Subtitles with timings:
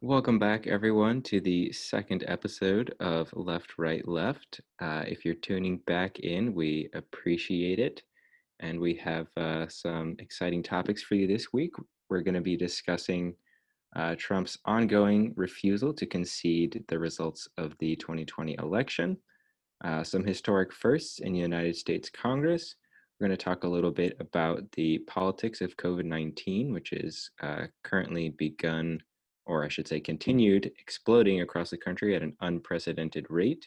[0.00, 4.60] Welcome back, everyone, to the second episode of Left, Right, Left.
[4.80, 8.04] Uh, if you're tuning back in, we appreciate it.
[8.60, 11.72] And we have uh, some exciting topics for you this week.
[12.08, 13.34] We're going to be discussing
[13.96, 19.16] uh, Trump's ongoing refusal to concede the results of the 2020 election,
[19.84, 22.76] uh, some historic firsts in the United States Congress.
[23.18, 27.32] We're going to talk a little bit about the politics of COVID 19, which is
[27.42, 29.00] uh, currently begun
[29.48, 33.66] or I should say continued exploding across the country at an unprecedented rate.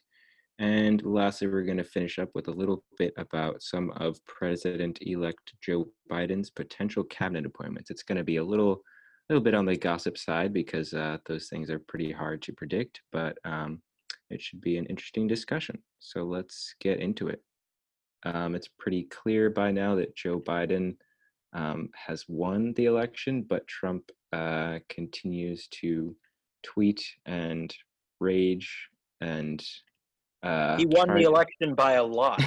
[0.60, 5.00] And lastly, we're going to finish up with a little bit about some of President
[5.02, 7.90] elect Joe Biden's potential cabinet appointments.
[7.90, 8.82] It's going to be a little,
[9.28, 13.02] little bit on the gossip side because uh, those things are pretty hard to predict,
[13.12, 13.82] but um,
[14.30, 15.82] it should be an interesting discussion.
[15.98, 17.42] So let's get into it.
[18.24, 20.96] Um, it's pretty clear by now that Joe Biden
[21.54, 26.16] um, has won the election, but Trump uh, continues to
[26.64, 27.74] tweet and
[28.20, 29.64] rage and
[30.44, 32.42] uh, he won the election by a lot.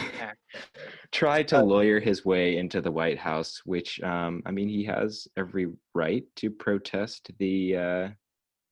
[1.12, 5.28] tried to lawyer his way into the White House, which um, I mean, he has
[5.36, 8.08] every right to protest the uh,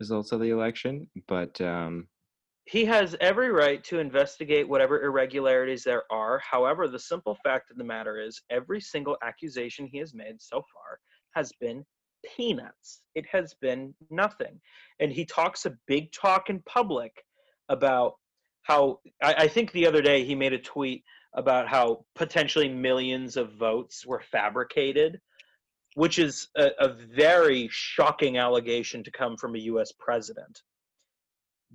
[0.01, 2.09] results of the election, but um,
[2.65, 6.41] he has every right to investigate whatever irregularities there are.
[6.41, 10.57] However, the simple fact of the matter is, every single accusation he has made so
[10.57, 10.99] far
[11.35, 11.85] has been
[12.37, 13.01] peanuts.
[13.15, 14.61] It has been nothing.
[15.01, 17.25] And he talks a big talk in public
[17.69, 18.15] about
[18.63, 23.37] how, I, I think the other day he made a tweet about how potentially millions
[23.37, 25.21] of votes were fabricated,
[25.95, 30.63] which is a, a very shocking allegation to come from a US president.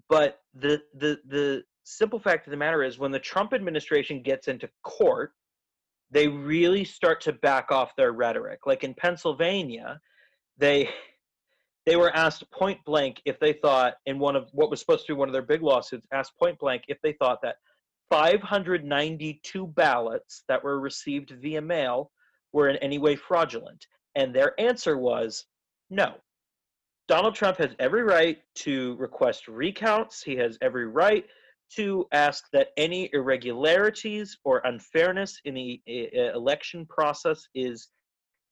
[0.10, 4.48] But the the the simple fact of the matter is when the Trump administration gets
[4.48, 5.32] into court,
[6.12, 8.66] they really start to back off their rhetoric.
[8.66, 10.00] Like in Pennsylvania,
[10.58, 10.90] they
[11.86, 15.14] they were asked point blank if they thought in one of what was supposed to
[15.14, 17.56] be one of their big lawsuits asked point blank if they thought that
[18.10, 22.12] 592 ballots that were received via mail
[22.54, 23.86] were in any way fraudulent
[24.16, 25.46] and their answer was
[25.90, 26.16] no
[27.08, 30.22] Donald Trump has every right to request recounts.
[30.22, 31.26] He has every right
[31.76, 37.90] to ask that any irregularities or unfairness in the uh, election process is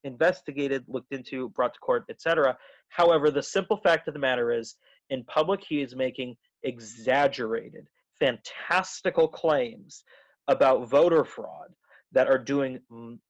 [0.06, 2.58] investigated, looked into, brought to court, etc.
[2.90, 4.76] However, the simple fact of the matter is,
[5.10, 7.88] in public, he is making exaggerated,
[8.20, 10.04] fantastical claims
[10.48, 11.74] about voter fraud
[12.12, 12.80] that are doing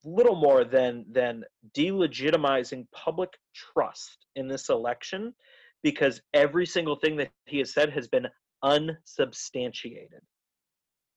[0.04, 1.44] little more than than
[1.76, 5.34] delegitimizing public trust in this election
[5.82, 8.28] because every single thing that he has said has been
[8.64, 10.22] unsubstantiated.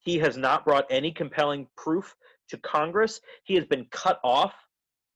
[0.00, 2.14] He has not brought any compelling proof
[2.48, 3.20] to Congress.
[3.44, 4.54] He has been cut off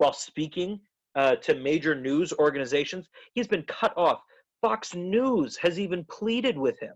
[0.02, 0.80] while speaking
[1.14, 3.08] uh, to major news organizations.
[3.34, 4.20] He's been cut off.
[4.60, 6.94] Fox News has even pleaded with him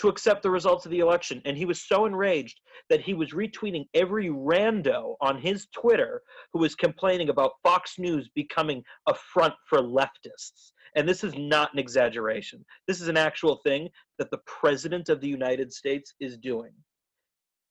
[0.00, 1.40] to accept the results of the election.
[1.44, 6.20] And he was so enraged that he was retweeting every rando on his Twitter
[6.52, 10.72] who was complaining about Fox News becoming a front for leftists.
[10.96, 12.64] And this is not an exaggeration.
[12.88, 13.88] This is an actual thing
[14.18, 16.72] that the President of the United States is doing.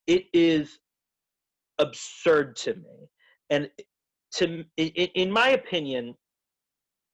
[0.07, 0.79] It is
[1.77, 3.09] absurd to me.
[3.49, 3.69] And
[4.33, 6.15] to in my opinion,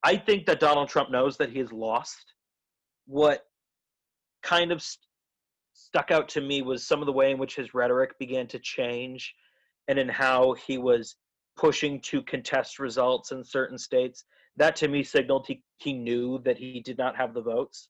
[0.02, 2.34] I think that Donald Trump knows that he has lost.
[3.06, 3.44] What
[4.42, 5.02] kind of st-
[5.72, 8.58] stuck out to me was some of the way in which his rhetoric began to
[8.58, 9.34] change
[9.88, 11.16] and in how he was
[11.56, 14.24] pushing to contest results in certain states.
[14.56, 17.88] That to me signaled he, he knew that he did not have the votes.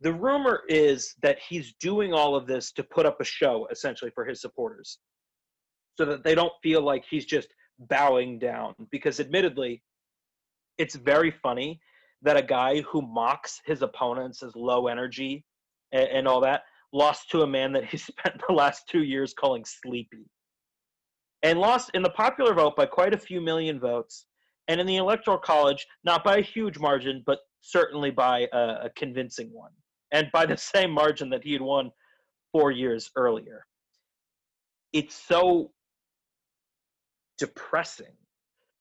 [0.00, 4.10] The rumor is that he's doing all of this to put up a show essentially
[4.14, 4.98] for his supporters
[5.96, 7.48] so that they don't feel like he's just
[7.78, 8.74] bowing down.
[8.90, 9.82] Because admittedly,
[10.78, 11.80] it's very funny
[12.22, 15.44] that a guy who mocks his opponents as low energy
[15.92, 16.62] and, and all that
[16.94, 20.24] lost to a man that he spent the last two years calling sleepy
[21.42, 24.26] and lost in the popular vote by quite a few million votes
[24.68, 28.90] and in the electoral college not by a huge margin but certainly by a, a
[28.96, 29.72] convincing one
[30.12, 31.90] and by the same margin that he had won
[32.52, 33.66] four years earlier
[34.92, 35.70] it's so
[37.38, 38.14] depressing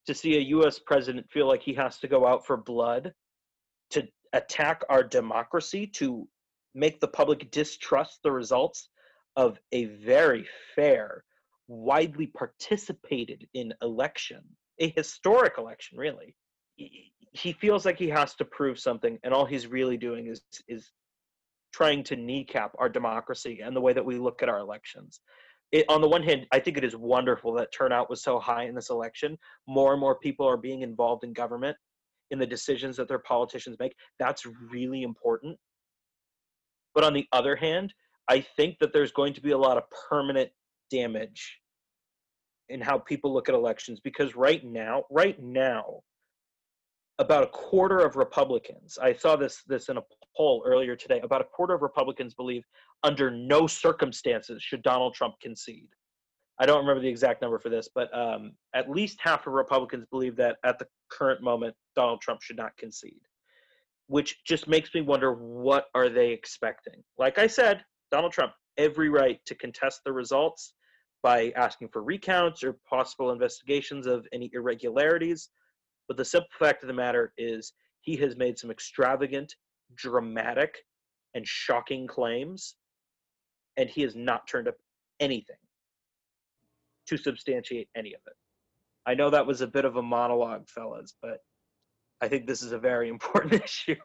[0.07, 3.13] to see a US president feel like he has to go out for blood
[3.91, 6.27] to attack our democracy, to
[6.75, 8.89] make the public distrust the results
[9.35, 10.45] of a very
[10.75, 11.23] fair,
[11.67, 14.41] widely participated in election,
[14.79, 16.35] a historic election, really.
[16.75, 20.91] He feels like he has to prove something, and all he's really doing is is
[21.71, 25.19] trying to kneecap our democracy and the way that we look at our elections.
[25.73, 28.65] It, on the one hand, I think it is wonderful that turnout was so high
[28.65, 29.37] in this election.
[29.67, 31.75] More and more people are being involved in government
[32.29, 33.95] in the decisions that their politicians make.
[34.19, 35.57] That's really important.
[36.93, 37.91] But on the other hand,
[38.29, 40.51] I think that there's going to be a lot of permanent
[40.91, 41.59] damage
[42.69, 46.01] in how people look at elections because right now, right now,
[47.17, 50.01] about a quarter of Republicans, I saw this this in a
[50.35, 52.63] poll earlier today, about a quarter of Republicans believe
[53.03, 55.89] under no circumstances should Donald Trump concede.
[56.59, 60.06] I don't remember the exact number for this, but um, at least half of Republicans
[60.12, 63.21] believe that at the current moment Donald Trump should not concede,
[64.07, 67.03] which just makes me wonder what are they expecting.
[67.18, 70.74] Like I said, Donald Trump every right to contest the results
[71.21, 75.50] by asking for recounts or possible investigations of any irregularities.
[76.07, 79.56] But the simple fact of the matter is, he has made some extravagant,
[79.95, 80.75] dramatic,
[81.33, 82.75] and shocking claims,
[83.77, 84.75] and he has not turned up
[85.19, 85.55] anything
[87.07, 88.33] to substantiate any of it.
[89.05, 91.39] I know that was a bit of a monologue, fellas, but
[92.21, 93.95] I think this is a very important issue.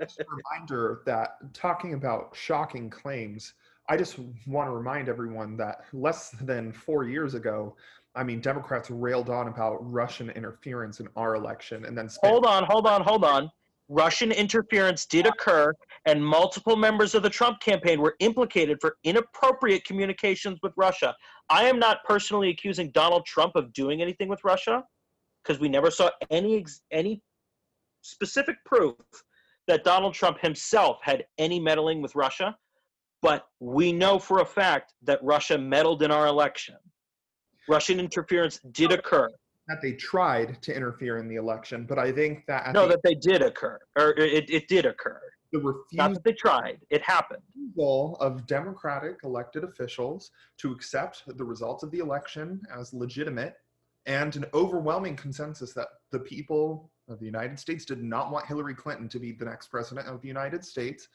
[0.00, 3.54] Just a reminder that talking about shocking claims,
[3.88, 7.76] I just want to remind everyone that less than four years ago,
[8.14, 12.46] I mean, Democrats railed on about Russian interference in our election and then spent- hold
[12.46, 13.50] on, hold on, hold on.
[13.88, 15.72] Russian interference did occur,
[16.06, 21.14] and multiple members of the Trump campaign were implicated for inappropriate communications with Russia.
[21.50, 24.84] I am not personally accusing Donald Trump of doing anything with Russia,
[25.42, 27.22] because we never saw any any
[28.02, 28.96] specific proof
[29.68, 32.56] that Donald Trump himself had any meddling with Russia.
[33.22, 36.76] But we know for a fact that Russia meddled in our election.
[37.68, 39.28] Russian interference did occur.
[39.68, 43.02] That they tried to interfere in the election, but I think that no, the, that
[43.02, 45.20] they did occur, or it, it did occur.
[45.52, 47.42] the Not refusal that they tried; it happened.
[48.20, 53.56] of Democratic elected officials to accept the results of the election as legitimate
[54.06, 58.74] and an overwhelming consensus that the people of the United States did not want Hillary
[58.74, 61.08] Clinton to be the next president of the United States.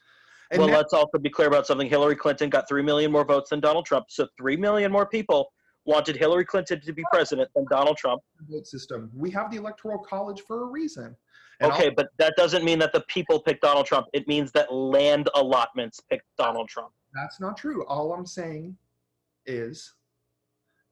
[0.50, 1.88] And well, now- let's also be clear about something.
[1.88, 5.52] Hillary Clinton got three million more votes than Donald Trump, so three million more people
[5.84, 8.22] wanted Hillary Clinton to be president than Donald Trump.
[8.48, 9.10] vote system.
[9.14, 11.16] We have the electoral college for a reason.
[11.60, 14.06] And Okay, but that doesn't mean that the people picked Donald Trump.
[14.12, 16.92] It means that land allotments picked Donald Trump.
[17.14, 17.84] That's not true.
[17.86, 18.76] All I'm saying
[19.46, 19.92] is,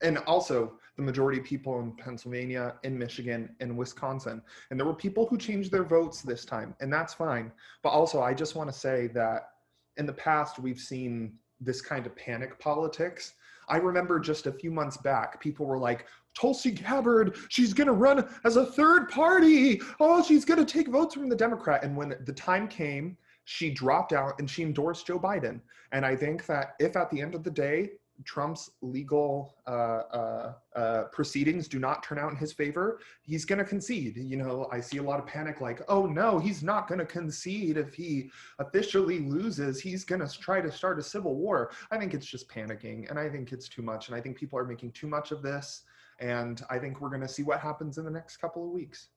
[0.03, 4.95] and also the majority of people in Pennsylvania, in Michigan, in Wisconsin, and there were
[4.95, 7.51] people who changed their votes this time, and that's fine.
[7.83, 9.51] But also, I just want to say that
[9.97, 13.35] in the past, we've seen this kind of panic politics.
[13.71, 16.07] I remember just a few months back, people were like,
[16.39, 19.81] Tulsi Gabbard, she's going to run as a third party.
[19.99, 21.83] Oh, she's going to take votes from the Democrat.
[21.85, 25.61] And when the time came, she dropped out and she endorsed Joe Biden.
[25.93, 27.91] And I think that if at the end of the day,
[28.25, 33.59] Trump's legal uh, uh, uh, proceedings do not turn out in his favor, he's going
[33.59, 34.17] to concede.
[34.17, 37.07] You know, I see a lot of panic like, oh no, he's not going to
[37.07, 39.81] concede if he officially loses.
[39.81, 41.73] He's going to try to start a civil war.
[41.91, 44.09] I think it's just panicking and I think it's too much.
[44.09, 45.83] And I think people are making too much of this.
[46.19, 49.09] And I think we're going to see what happens in the next couple of weeks.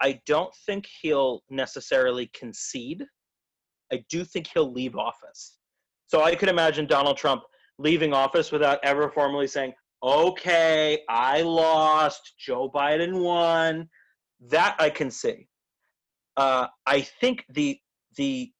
[0.00, 3.04] I don't think he'll necessarily concede.
[3.92, 5.58] I do think he'll leave office.
[6.06, 7.42] So I could imagine Donald Trump
[7.78, 9.72] leaving office without ever formally saying,
[10.02, 13.88] okay, I lost, Joe Biden won.
[14.48, 15.48] That I can see.
[16.36, 17.78] Uh, I think the
[18.16, 18.52] the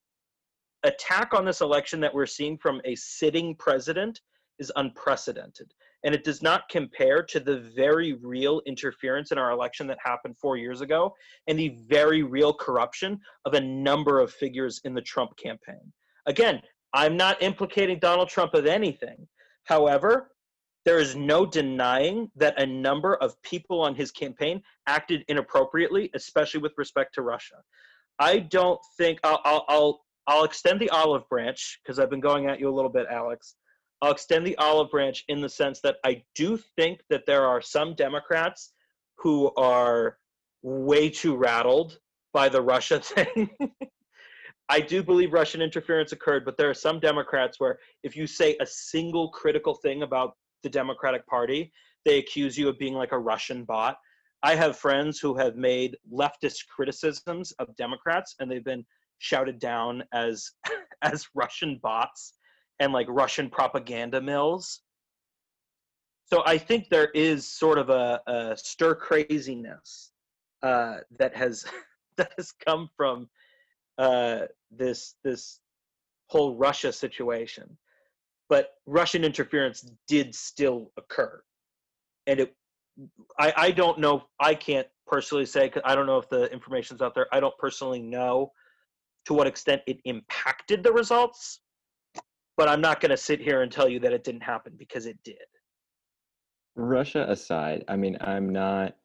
[0.84, 4.20] attack on this election that we're seeing from a sitting president
[4.58, 5.72] is unprecedented.
[6.04, 10.36] And it does not compare to the very real interference in our election that happened
[10.38, 11.12] four years ago
[11.48, 15.92] and the very real corruption of a number of figures in the Trump campaign.
[16.26, 16.60] Again,
[16.92, 19.26] I'm not implicating Donald Trump of anything.
[19.64, 20.30] However,
[20.84, 26.60] there is no denying that a number of people on his campaign acted inappropriately, especially
[26.60, 27.56] with respect to Russia.
[28.18, 32.46] I don't think I'll I'll I'll, I'll extend the olive branch because I've been going
[32.46, 33.56] at you a little bit, Alex.
[34.00, 37.60] I'll extend the olive branch in the sense that I do think that there are
[37.60, 38.72] some Democrats
[39.18, 40.18] who are
[40.62, 41.98] way too rattled
[42.32, 43.50] by the Russia thing.
[44.68, 48.56] I do believe Russian interference occurred, but there are some Democrats where if you say
[48.60, 51.72] a single critical thing about the Democratic Party,
[52.04, 53.96] they accuse you of being like a Russian bot.
[54.42, 58.84] I have friends who have made leftist criticisms of Democrats and they've been
[59.18, 60.50] shouted down as
[61.02, 62.34] as Russian bots
[62.80, 64.80] and like Russian propaganda mills.
[66.26, 70.12] So I think there is sort of a, a stir craziness
[70.62, 71.64] uh, that has
[72.16, 73.28] that has come from
[73.98, 75.60] uh, this this
[76.28, 77.76] whole Russia situation.
[78.48, 81.42] But Russian interference did still occur,
[82.26, 82.54] and it
[83.38, 84.24] I, I don't know.
[84.40, 85.68] I can't personally say.
[85.68, 87.26] 'cause I don't know if the information's out there.
[87.32, 88.52] I don't personally know
[89.26, 91.60] to what extent it impacted the results.
[92.56, 95.06] But I'm not going to sit here and tell you that it didn't happen because
[95.06, 95.36] it did.
[96.74, 98.96] Russia aside, I mean, I'm not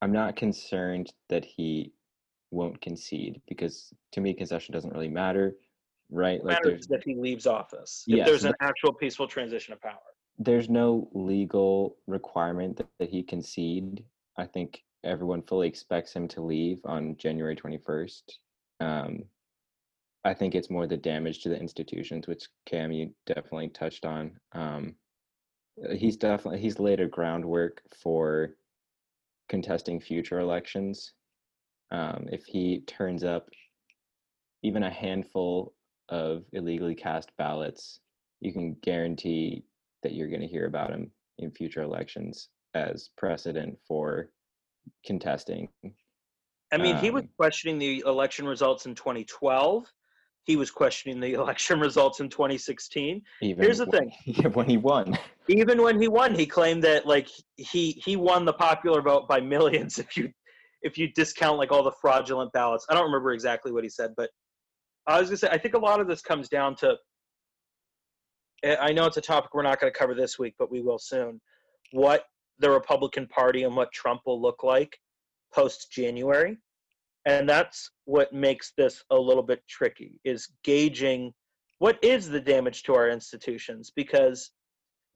[0.00, 1.92] I'm not concerned that he
[2.52, 5.56] won't concede because to me concession doesn't really matter,
[6.10, 6.44] right?
[6.44, 8.04] Like matters that he leaves office.
[8.06, 9.98] If Yes, there's an actual peaceful transition of power.
[10.38, 14.04] there's no legal requirement that, that he concede.
[14.36, 18.22] I think everyone fully expects him to leave on January 21st.
[18.80, 19.24] Um,
[20.24, 24.38] I think it's more the damage to the institutions, which Cam you definitely touched on.
[24.52, 24.94] Um,
[25.92, 28.50] he's definitely he's laid a groundwork for
[29.48, 31.12] contesting future elections.
[31.92, 33.48] Um, if he turns up
[34.62, 35.74] even a handful
[36.08, 38.00] of illegally cast ballots,
[38.40, 39.64] you can guarantee
[40.02, 44.30] that you're going to hear about him in future elections as precedent for
[45.04, 45.68] contesting.
[46.72, 49.84] I mean, he was Um, questioning the election results in 2012.
[50.44, 53.22] He was questioning the election results in 2016.
[53.42, 54.12] Even Here's the when- thing.
[54.24, 55.16] yeah, when he won.
[55.48, 59.40] Even when he won, he claimed that like he he won the popular vote by
[59.40, 59.98] millions.
[60.02, 60.32] If you
[60.82, 64.10] if you discount like all the fraudulent ballots, I don't remember exactly what he said,
[64.16, 64.30] but
[65.06, 66.96] I was gonna say I think a lot of this comes down to.
[68.80, 70.98] I know it's a topic we're not going to cover this week, but we will
[70.98, 71.40] soon.
[71.90, 72.26] What
[72.60, 74.96] the Republican Party and what Trump will look like
[75.52, 76.56] post January.
[77.26, 81.32] And that's what makes this a little bit tricky is gauging
[81.78, 84.50] what is the damage to our institutions because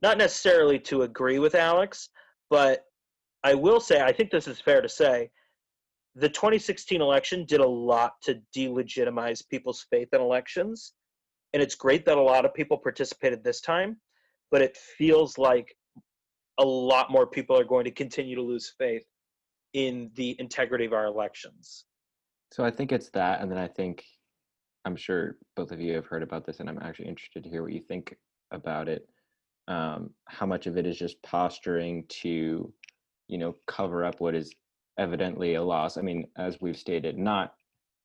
[0.02, 2.10] not necessarily to agree with Alex,
[2.50, 2.82] but
[3.44, 5.30] I will say I think this is fair to say
[6.16, 10.94] the 2016 election did a lot to delegitimize people's faith in elections.
[11.52, 13.98] And it's great that a lot of people participated this time,
[14.50, 15.76] but it feels like
[16.58, 19.04] a lot more people are going to continue to lose faith
[19.74, 21.84] in the integrity of our elections.
[22.50, 24.02] So I think it's that, and then I think
[24.86, 27.62] I'm sure both of you have heard about this, and I'm actually interested to hear
[27.62, 28.16] what you think
[28.52, 29.06] about it.
[29.68, 32.72] Um, how much of it is just posturing to,
[33.28, 34.54] you know, cover up what is
[34.98, 35.96] evidently a loss?
[35.96, 37.54] I mean, as we've stated, not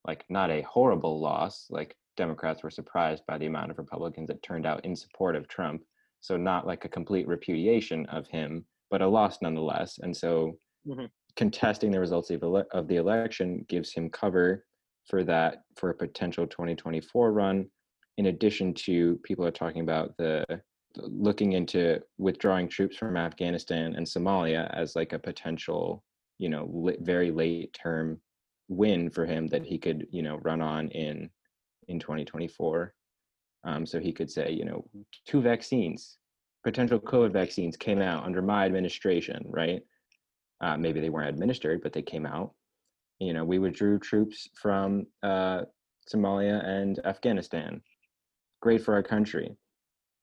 [0.07, 1.67] like not a horrible loss.
[1.69, 5.47] Like Democrats were surprised by the amount of Republicans that turned out in support of
[5.47, 5.83] Trump.
[6.21, 9.97] So not like a complete repudiation of him, but a loss nonetheless.
[9.99, 11.09] And so Mhm.
[11.35, 14.65] contesting the results of, ele- of the election gives him cover
[15.07, 17.69] for that for a potential 2024 run
[18.17, 20.45] in addition to people are talking about the
[20.97, 26.03] looking into withdrawing troops from afghanistan and somalia as like a potential
[26.41, 28.19] you know li- very late term
[28.67, 31.29] win for him that he could you know run on in
[31.87, 32.93] in 2024
[33.63, 34.83] um, so he could say you know
[35.25, 36.17] two vaccines
[36.63, 39.81] potential covid vaccines came out under my administration right
[40.61, 42.53] uh, maybe they weren't administered, but they came out.
[43.19, 45.63] You know, we withdrew troops from uh,
[46.11, 47.81] Somalia and Afghanistan.
[48.61, 49.57] Great for our country.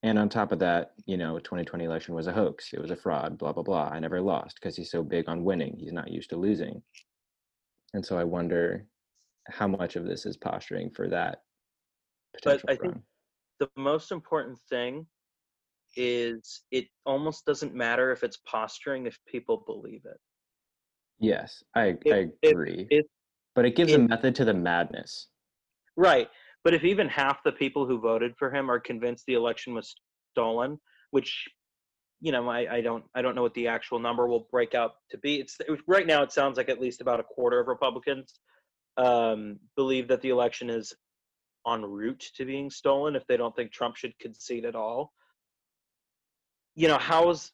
[0.02, 2.72] And on top of that, you know, 2020 election was a hoax.
[2.72, 3.36] It was a fraud.
[3.36, 3.88] Blah blah blah.
[3.92, 5.76] I never lost because he's so big on winning.
[5.78, 6.82] He's not used to losing.
[7.94, 8.86] And so I wonder
[9.48, 11.42] how much of this is posturing for that
[12.44, 12.98] But I think
[13.58, 15.06] the most important thing
[15.96, 20.18] is it almost doesn't matter if it's posturing if people believe it.
[21.18, 22.86] Yes, I I agree.
[23.54, 25.28] but it gives a method to the madness.
[25.96, 26.28] Right.
[26.68, 29.94] But if even half the people who voted for him are convinced the election was
[30.34, 30.78] stolen,
[31.12, 31.48] which
[32.20, 34.96] you know, I, I don't I don't know what the actual number will break out
[35.12, 35.36] to be.
[35.36, 38.34] It's it, right now it sounds like at least about a quarter of Republicans
[38.98, 40.92] um, believe that the election is
[41.66, 45.14] en route to being stolen if they don't think Trump should concede at all.
[46.74, 47.50] You know, how's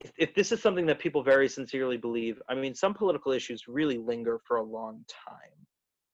[0.00, 3.68] if, if this is something that people very sincerely believe, I mean, some political issues
[3.68, 5.64] really linger for a long time,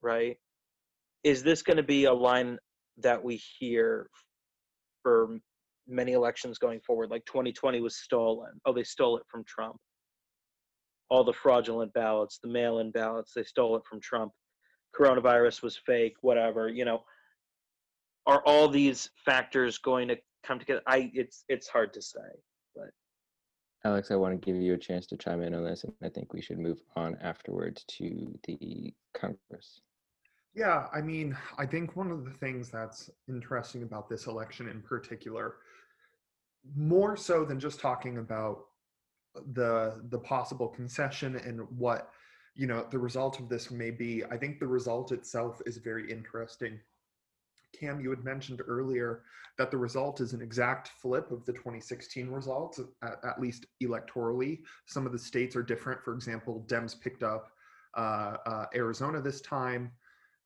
[0.02, 0.36] right?
[1.24, 2.58] Is this going to be a line
[2.98, 4.08] that we hear
[5.02, 5.38] for
[5.88, 7.10] many elections going forward?
[7.10, 8.52] Like 2020 was stolen.
[8.66, 9.76] Oh, they stole it from Trump.
[11.08, 14.32] All the fraudulent ballots, the mail in ballots, they stole it from Trump.
[14.98, 16.68] Coronavirus was fake, whatever.
[16.68, 17.02] You know,
[18.26, 20.16] are all these factors going to
[20.46, 20.82] come together?
[20.86, 22.20] I it's it's hard to say.
[22.74, 22.90] But
[23.84, 26.08] Alex, I want to give you a chance to chime in on this, and I
[26.08, 29.80] think we should move on afterwards to the Congress.
[30.54, 34.82] Yeah, I mean, I think one of the things that's interesting about this election in
[34.82, 35.56] particular,
[36.76, 38.66] more so than just talking about
[39.52, 42.10] the the possible concession and what
[42.54, 46.10] you know the result of this may be, I think the result itself is very
[46.10, 46.78] interesting
[47.78, 49.22] Cam, you had mentioned earlier
[49.58, 54.60] that the result is an exact flip of the 2016 results, at, at least electorally.
[54.86, 56.02] Some of the states are different.
[56.02, 57.50] For example, Dems picked up
[57.96, 59.92] uh, uh, Arizona this time.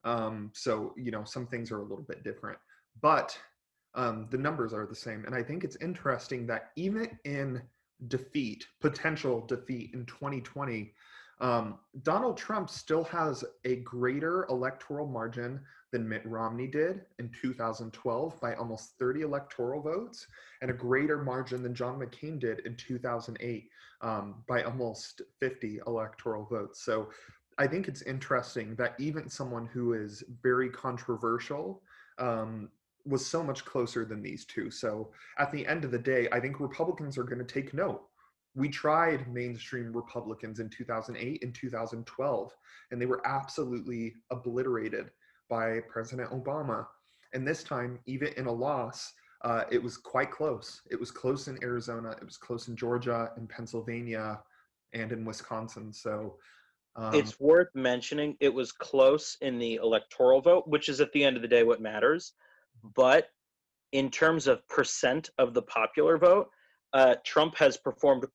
[0.03, 2.57] Um, so, you know, some things are a little bit different.
[3.01, 3.37] But
[3.95, 5.25] um, the numbers are the same.
[5.25, 7.61] And I think it's interesting that even in
[8.07, 10.93] defeat, potential defeat in 2020,
[11.41, 18.39] um, Donald Trump still has a greater electoral margin than Mitt Romney did in 2012
[18.41, 20.27] by almost 30 electoral votes,
[20.61, 23.69] and a greater margin than John McCain did in 2008
[24.01, 26.83] um, by almost 50 electoral votes.
[26.83, 27.09] So
[27.59, 31.83] I think it's interesting that even someone who is very controversial
[32.17, 32.69] um,
[33.05, 34.71] was so much closer than these two.
[34.71, 38.03] So at the end of the day, I think Republicans are going to take note.
[38.55, 42.55] We tried mainstream Republicans in 2008 and 2012,
[42.91, 45.11] and they were absolutely obliterated
[45.49, 46.87] by President Obama.
[47.33, 50.81] And this time, even in a loss, uh, it was quite close.
[50.89, 54.39] It was close in Arizona, it was close in Georgia, in Pennsylvania,
[54.93, 55.93] and in Wisconsin.
[55.93, 56.37] So
[56.95, 61.23] um, it's worth mentioning it was close in the electoral vote, which is at the
[61.23, 62.33] end of the day what matters.
[62.95, 63.27] But
[63.91, 66.49] in terms of percent of the popular vote,
[66.93, 68.25] uh, Trump has performed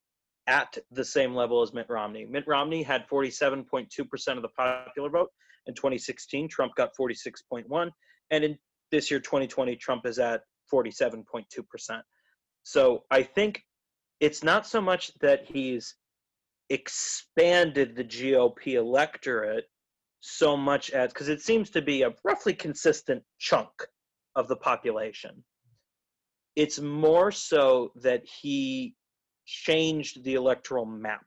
[0.47, 2.27] at the same level as Mitt Romney.
[2.27, 3.89] Mitt Romney had 47.2%
[4.37, 5.31] of the popular vote
[5.67, 6.49] in 2016.
[6.49, 7.91] Trump got 46.1,
[8.31, 8.59] and in
[8.91, 10.43] this year, 2020, Trump is at
[10.73, 11.45] 47.2%.
[12.63, 13.63] So I think
[14.21, 15.95] it's not so much that he's
[16.71, 19.65] expanded the GOP electorate
[20.21, 23.71] so much as because it seems to be a roughly consistent chunk
[24.37, 25.45] of the population.
[26.57, 28.95] It's more so that he
[29.45, 31.25] changed the electoral map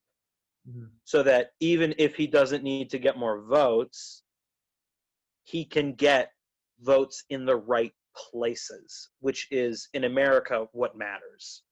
[0.67, 0.85] mm-hmm.
[1.03, 4.23] so that even if he doesn't need to get more votes,
[5.43, 6.31] he can get
[6.79, 7.93] votes in the right
[8.31, 11.63] places, which is in America what matters.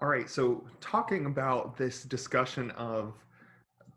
[0.00, 3.14] All right, so talking about this discussion of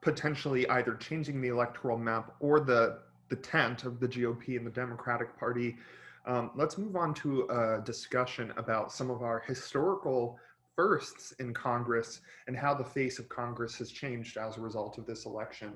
[0.02, 4.72] potentially either changing the electoral map or the the tent of the GOP and the
[4.72, 5.78] Democratic Party,
[6.26, 10.38] um, let's move on to a discussion about some of our historical
[10.76, 15.06] firsts in Congress and how the face of Congress has changed as a result of
[15.06, 15.74] this election.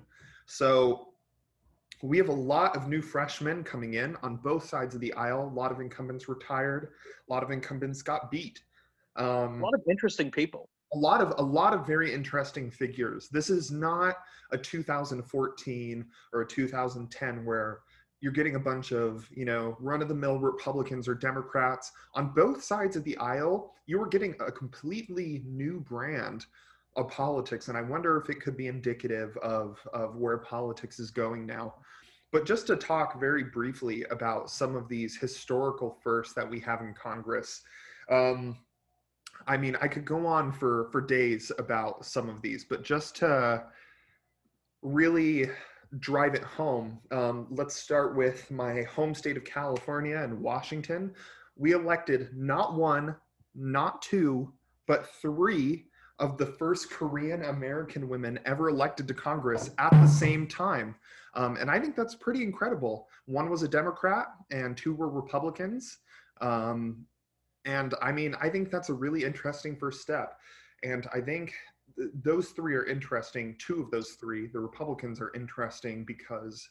[0.48, 1.10] So,
[2.02, 5.48] we have a lot of new freshmen coming in on both sides of the aisle.
[5.48, 6.94] A lot of incumbents retired.
[7.30, 8.60] A lot of incumbents got beat.
[9.16, 10.70] Um, a lot of interesting people.
[10.94, 13.28] A lot of a lot of very interesting figures.
[13.30, 14.16] This is not
[14.52, 17.80] a 2014 or a 2010 where
[18.22, 23.04] you're getting a bunch of you know run-of-the-mill republicans or democrats on both sides of
[23.04, 26.46] the aisle you were getting a completely new brand
[26.96, 31.12] of politics and i wonder if it could be indicative of of where politics is
[31.12, 31.76] going now
[32.32, 36.82] but just to talk very briefly about some of these historical firsts that we have
[36.82, 37.62] in congress
[38.10, 38.58] um,
[39.48, 43.16] i mean i could go on for for days about some of these but just
[43.16, 43.64] to
[44.82, 45.50] really
[46.00, 51.14] drive it home, um, let's start with my home state of California and Washington.
[51.56, 53.16] We elected not one,
[53.56, 54.52] not two,
[54.88, 55.86] but three
[56.20, 60.96] of the first Korean American women ever elected to Congress at the same time.
[61.34, 63.08] Um, and I think that's pretty incredible.
[63.26, 65.98] One was a Democrat and two were Republicans.
[66.40, 67.06] Um,
[67.66, 70.38] and I mean, I think that's a really interesting first step.
[70.84, 71.54] And I think
[72.24, 73.56] those three are interesting.
[73.60, 76.68] Two of those three, the Republicans, are interesting because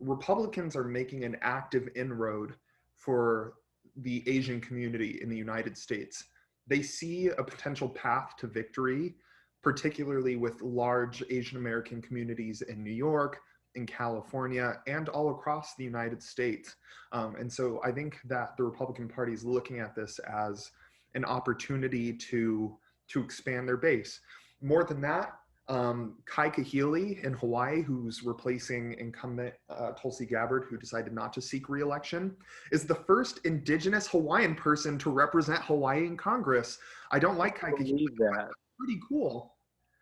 [0.00, 2.54] Republicans are making an active inroad
[2.96, 3.54] for
[3.96, 6.24] the Asian community in the United States.
[6.66, 9.14] They see a potential path to victory,
[9.62, 13.40] particularly with large Asian American communities in New York,
[13.74, 16.76] in California, and all across the United States.
[17.12, 20.70] Um, and so I think that the Republican Party is looking at this as
[21.14, 22.76] an opportunity to
[23.08, 24.20] to expand their base.
[24.62, 25.34] More than that,
[25.68, 31.40] um, Kai Kahele in Hawaii, who's replacing incumbent uh, Tulsi Gabbard, who decided not to
[31.40, 32.36] seek reelection,
[32.70, 36.78] is the first indigenous Hawaiian person to represent Hawaii in Congress.
[37.10, 38.06] I don't like Kai Kahele.
[38.18, 38.48] That.
[38.78, 39.54] Pretty cool.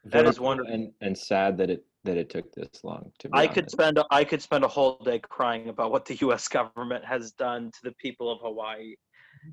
[0.04, 3.42] That is wonderful and, and sad that it that it took this long to I
[3.42, 3.54] honest.
[3.54, 7.04] could spend a, I could spend a whole day crying about what the US government
[7.04, 8.94] has done to the people of Hawaii.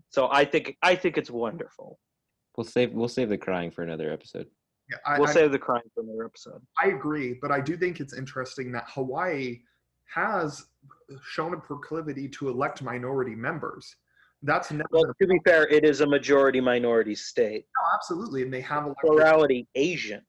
[0.09, 1.99] So I think I think it's wonderful.
[2.57, 4.47] We'll save we'll save the crying for another episode.
[4.89, 6.61] Yeah, I, we'll I, save the crying for another episode.
[6.81, 9.59] I agree, but I do think it's interesting that Hawaii
[10.13, 10.65] has
[11.23, 13.95] shown a proclivity to elect minority members.
[14.41, 17.65] That's never well, to be fair, it is a majority minority state.
[17.75, 20.21] No, absolutely, and they have a plurality Asian.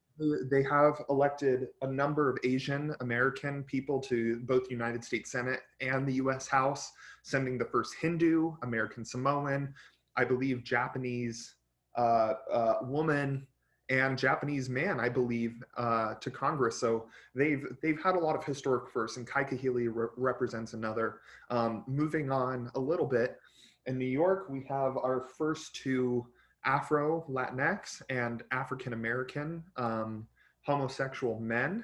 [0.51, 5.61] They have elected a number of Asian American people to both the United States Senate
[5.81, 9.75] and the US House, sending the first Hindu, American Samoan,
[10.17, 11.55] I believe Japanese
[11.97, 13.47] uh, uh, woman
[13.89, 16.79] and Japanese man, I believe, uh, to Congress.
[16.79, 21.21] So they've they've had a lot of historic firsts, and Kai Kahele re- represents another.
[21.51, 23.39] Um, moving on a little bit,
[23.87, 26.27] in New York, we have our first two
[26.65, 30.27] Afro Latinx and African American um,
[30.67, 31.83] homosexual men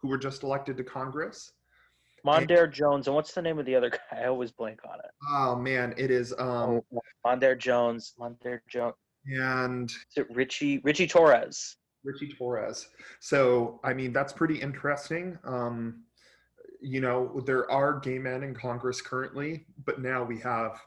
[0.00, 1.52] who were just elected to Congress.
[2.26, 4.20] Mondaire Jones, and what's the name of the other guy?
[4.22, 5.10] I always blank on it.
[5.30, 8.94] Oh man, it is um Oh, Mondaire Jones, Mondaire Jones.
[9.26, 11.76] and Is it Richie Richie Torres?
[12.04, 12.88] Richie Torres.
[13.20, 15.38] So I mean that's pretty interesting.
[15.44, 16.02] Um,
[16.82, 20.78] you know there are gay men in Congress currently, but now we have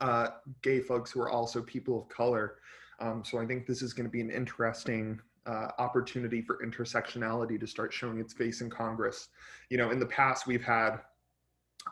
[0.00, 0.28] uh,
[0.62, 2.56] gay folks who are also people of color.
[3.00, 7.58] Um, so I think this is going to be an interesting uh, opportunity for intersectionality
[7.58, 9.28] to start showing its face in Congress.
[9.70, 10.98] You know, in the past we've had,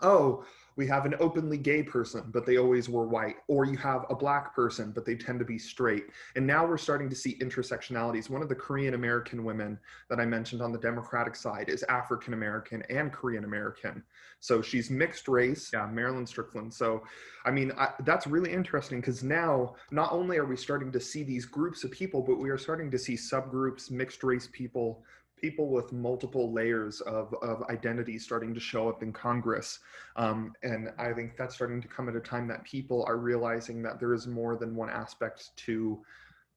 [0.02, 0.44] oh,
[0.76, 4.14] we have an openly gay person, but they always were white, or you have a
[4.14, 6.04] black person, but they tend to be straight.
[6.36, 8.28] And now we're starting to see intersectionalities.
[8.28, 9.78] One of the Korean American women
[10.10, 14.02] that I mentioned on the Democratic side is African American and Korean American.
[14.40, 16.72] So she's mixed race, yeah, Marilyn Strickland.
[16.72, 17.02] So,
[17.46, 21.22] I mean, I, that's really interesting because now not only are we starting to see
[21.22, 25.02] these groups of people, but we are starting to see subgroups, mixed race people,
[25.37, 29.81] people with multiple layers of, of identity starting to show up in Congress.
[30.16, 33.83] Um, and I think that's starting to come at a time that people are realizing
[33.83, 36.01] that there is more than one aspect to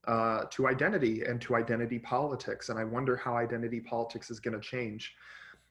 [0.07, 2.69] uh, to identity and to identity politics.
[2.69, 5.13] And I wonder how identity politics is going to change.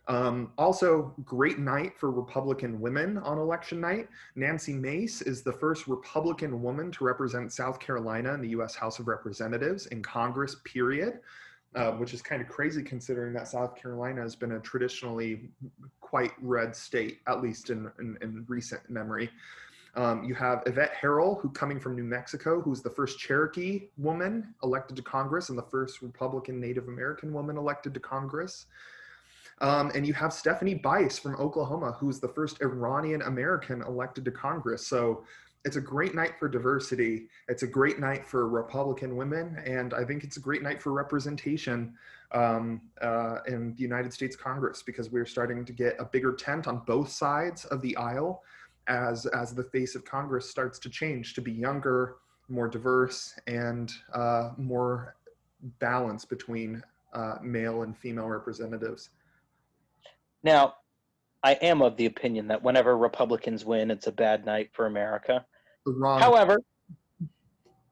[0.07, 4.09] Um, also, great night for Republican women on election night.
[4.37, 8.75] Nancy Mace is the first Republican woman to represent South Carolina in the U.S.
[8.75, 11.21] House of Representatives in Congress, period
[11.75, 15.51] uh, which is kind of crazy considering that South Carolina has been a traditionally
[16.01, 19.31] quite red state, at least in, in, in recent memory.
[19.95, 24.55] Um, you have Yvette Herrell, who coming from New Mexico, who's the first Cherokee woman
[24.63, 28.67] elected to Congress and the first Republican Native American woman elected to Congress.
[29.61, 34.31] Um, and you have Stephanie Bice from Oklahoma, who's the first Iranian American elected to
[34.31, 34.87] Congress.
[34.87, 35.25] So
[35.65, 37.29] it's a great night for diversity.
[37.49, 40.93] It's a great night for Republican women, and I think it's a great night for
[40.93, 41.95] representation
[42.33, 46.69] um, uh, in the United States Congress because we're starting to get a bigger tent
[46.69, 48.43] on both sides of the aisle
[48.87, 52.17] as as the face of Congress starts to change to be younger,
[52.49, 55.17] more diverse, and uh, more
[55.81, 59.11] balance between uh, male and female representatives.
[60.43, 60.77] Now,
[61.43, 65.45] I am of the opinion that whenever Republicans win, it's a bad night for America.
[65.93, 66.21] The wrong.
[66.21, 66.59] However,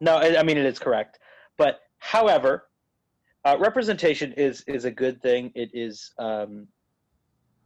[0.01, 1.19] no, I mean it is correct,
[1.57, 2.69] but however,
[3.45, 5.53] uh, representation is is a good thing.
[5.55, 6.67] It is, um,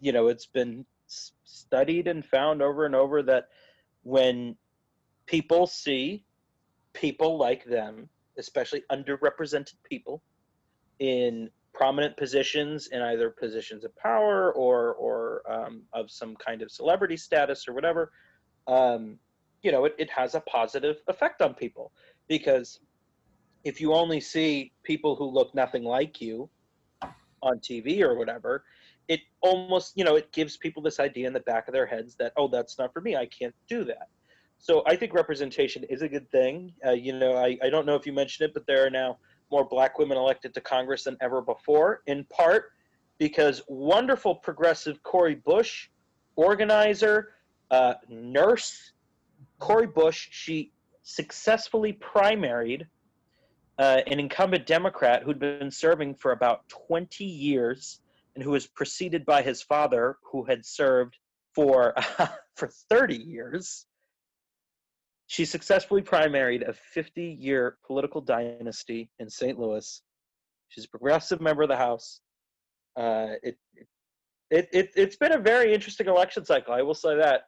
[0.00, 0.84] you know, it's been
[1.44, 3.48] studied and found over and over that
[4.02, 4.56] when
[5.26, 6.24] people see
[6.92, 10.22] people like them, especially underrepresented people,
[11.00, 16.70] in prominent positions in either positions of power or or um, of some kind of
[16.70, 18.12] celebrity status or whatever,
[18.66, 19.18] um,
[19.62, 21.92] you know, it, it has a positive effect on people
[22.28, 22.80] because
[23.64, 26.48] if you only see people who look nothing like you
[27.42, 28.64] on TV or whatever,
[29.08, 32.14] it almost, you know, it gives people this idea in the back of their heads
[32.16, 33.16] that, oh, that's not for me.
[33.16, 34.08] I can't do that.
[34.58, 36.72] So I think representation is a good thing.
[36.86, 39.18] Uh, you know, I, I don't know if you mentioned it, but there are now
[39.50, 42.72] more black women elected to Congress than ever before, in part
[43.18, 45.88] because wonderful progressive Cori Bush,
[46.36, 47.34] organizer,
[47.70, 48.92] uh, nurse,
[49.60, 52.86] Cori Bush, she successfully primaried
[53.78, 58.00] uh, an incumbent Democrat who'd been serving for about 20 years
[58.34, 61.16] and who was preceded by his father, who had served
[61.54, 61.94] for
[62.56, 63.86] for 30 years.
[65.26, 69.58] She successfully primaried a 50-year political dynasty in St.
[69.58, 70.02] Louis.
[70.68, 72.20] She's a progressive member of the House.
[72.96, 73.56] Uh, it,
[74.50, 76.74] it, it, it's been a very interesting election cycle.
[76.74, 77.42] I will say that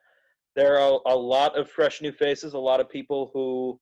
[0.56, 3.80] there are a lot of fresh new faces, a lot of people who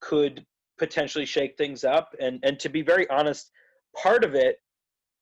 [0.00, 0.44] could
[0.78, 2.14] potentially shake things up.
[2.20, 3.50] And and to be very honest,
[3.96, 4.56] part of it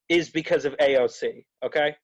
[0.08, 1.96] is because of AOC, okay?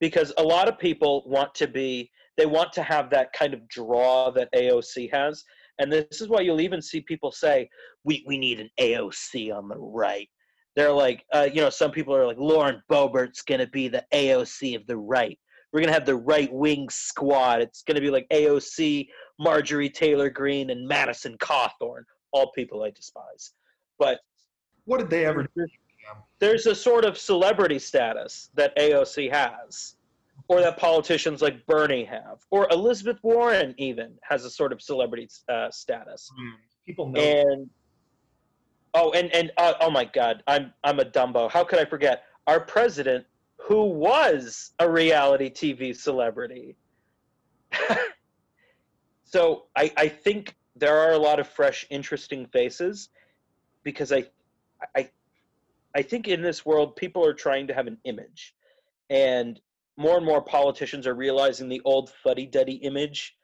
[0.00, 3.66] Because a lot of people want to be they want to have that kind of
[3.68, 5.44] draw that AOC has.
[5.78, 7.68] And this is why you'll even see people say,
[8.04, 10.28] we, we need an AOC on the right.
[10.76, 14.04] They're like, uh, you know, some people are like, Lauren Boebert's going to be the
[14.12, 15.38] AOC of the right.
[15.74, 17.60] We're going to have the right wing squad.
[17.60, 19.08] It's going to be like AOC,
[19.40, 23.54] Marjorie Taylor Greene, and Madison Cawthorn, all people I despise.
[23.98, 24.20] But
[24.84, 25.66] What did they ever do?
[26.38, 29.96] There's a sort of celebrity status that AOC has,
[30.46, 35.28] or that politicians like Bernie have, or Elizabeth Warren even has a sort of celebrity
[35.48, 36.30] uh, status.
[36.86, 37.20] People know.
[37.20, 37.70] And
[38.94, 41.50] oh, and and uh, oh my God, I'm I'm a dumbo.
[41.50, 43.24] How could I forget our president,
[43.64, 46.76] who was a reality TV celebrity?
[49.24, 53.08] so I I think there are a lot of fresh, interesting faces,
[53.82, 54.24] because I
[54.94, 55.08] I
[55.94, 58.54] I think in this world people are trying to have an image,
[59.08, 59.58] and
[59.96, 63.36] more and more politicians are realizing the old fuddy-duddy image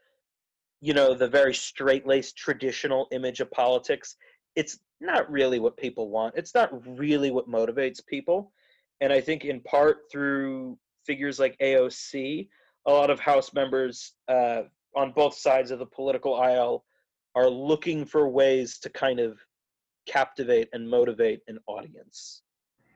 [0.82, 4.16] you know the very straight-laced traditional image of politics.
[4.56, 6.34] It's not really what people want.
[6.36, 8.52] It's not really what motivates people
[9.00, 12.48] and i think in part through figures like aoc
[12.86, 14.62] a lot of house members uh,
[14.96, 16.84] on both sides of the political aisle
[17.34, 19.38] are looking for ways to kind of
[20.06, 22.42] captivate and motivate an audience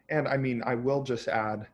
[0.09, 1.67] And I mean, I will just add,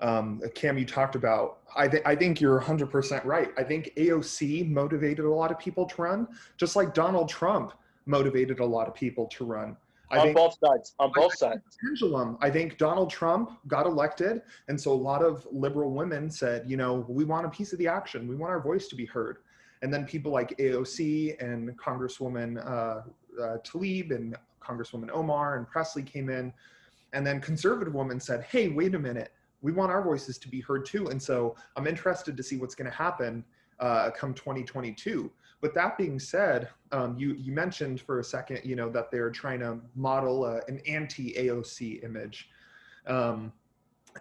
[0.00, 1.58] um, Cam, you talked about.
[1.76, 3.50] I think I think you're 100 percent right.
[3.58, 7.72] I think AOC motivated a lot of people to run, just like Donald Trump
[8.06, 9.76] motivated a lot of people to run.
[10.10, 12.36] I on think both sides on both sides pendulum.
[12.40, 16.76] I think Donald Trump got elected, and so a lot of liberal women said, you
[16.76, 18.28] know, we want a piece of the action.
[18.28, 19.38] We want our voice to be heard.
[19.82, 23.02] And then people like AOC and Congresswoman uh,
[23.42, 26.52] uh, Tlaib and Congresswoman Omar and Presley came in,
[27.12, 30.60] and then conservative women said, hey, wait a minute, we want our voices to be
[30.60, 31.08] heard too.
[31.08, 33.44] And so I'm interested to see what's going to happen
[33.80, 35.30] uh, come 2022.
[35.64, 39.30] With that being said, um, you you mentioned for a second, you know, that they're
[39.30, 42.50] trying to model uh, an anti-AOC image,
[43.06, 43.50] um,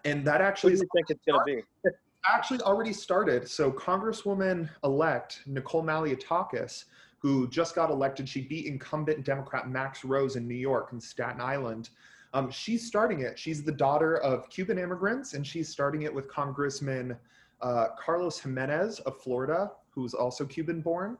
[0.05, 1.91] and that actually do is you think it's going to be?
[2.25, 3.45] actually already started.
[3.45, 6.85] So Congresswoman-elect Nicole Malliotakis,
[7.17, 11.41] who just got elected, she beat incumbent Democrat Max Rose in New York and Staten
[11.41, 11.89] Island.
[12.33, 13.37] Um, she's starting it.
[13.37, 17.17] She's the daughter of Cuban immigrants, and she's starting it with Congressman
[17.61, 21.17] uh, Carlos Gimenez of Florida, who's also Cuban-born.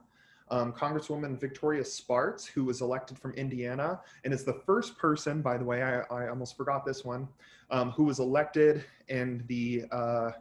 [0.50, 5.58] Um, Congresswoman Victoria Spartz, who was elected from Indiana, and is the first person, by
[5.58, 7.28] the way, I, I almost forgot this one,
[7.72, 10.32] um, who was elected and the uh,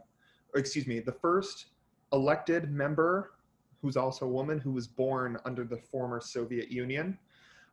[0.55, 1.67] excuse me, the first
[2.11, 3.31] elected member
[3.81, 7.17] who's also a woman who was born under the former Soviet Union.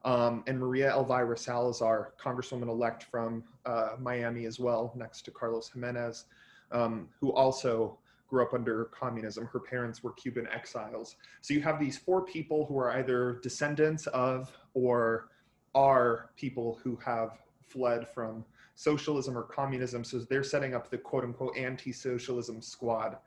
[0.04, 5.70] Um, and Maria Elvira Salazar, Congresswoman elect from uh, Miami as well, next to Carlos
[5.70, 6.24] Gimenez,
[6.72, 7.98] um, who also
[8.30, 9.46] grew up under communism.
[9.52, 11.16] Her parents were Cuban exiles.
[11.42, 15.28] So you have these four people who are either descendants of or
[15.74, 18.44] are people who have fled from
[18.76, 20.04] socialism or communism.
[20.04, 23.18] So they're setting up the quote unquote anti socialism squad.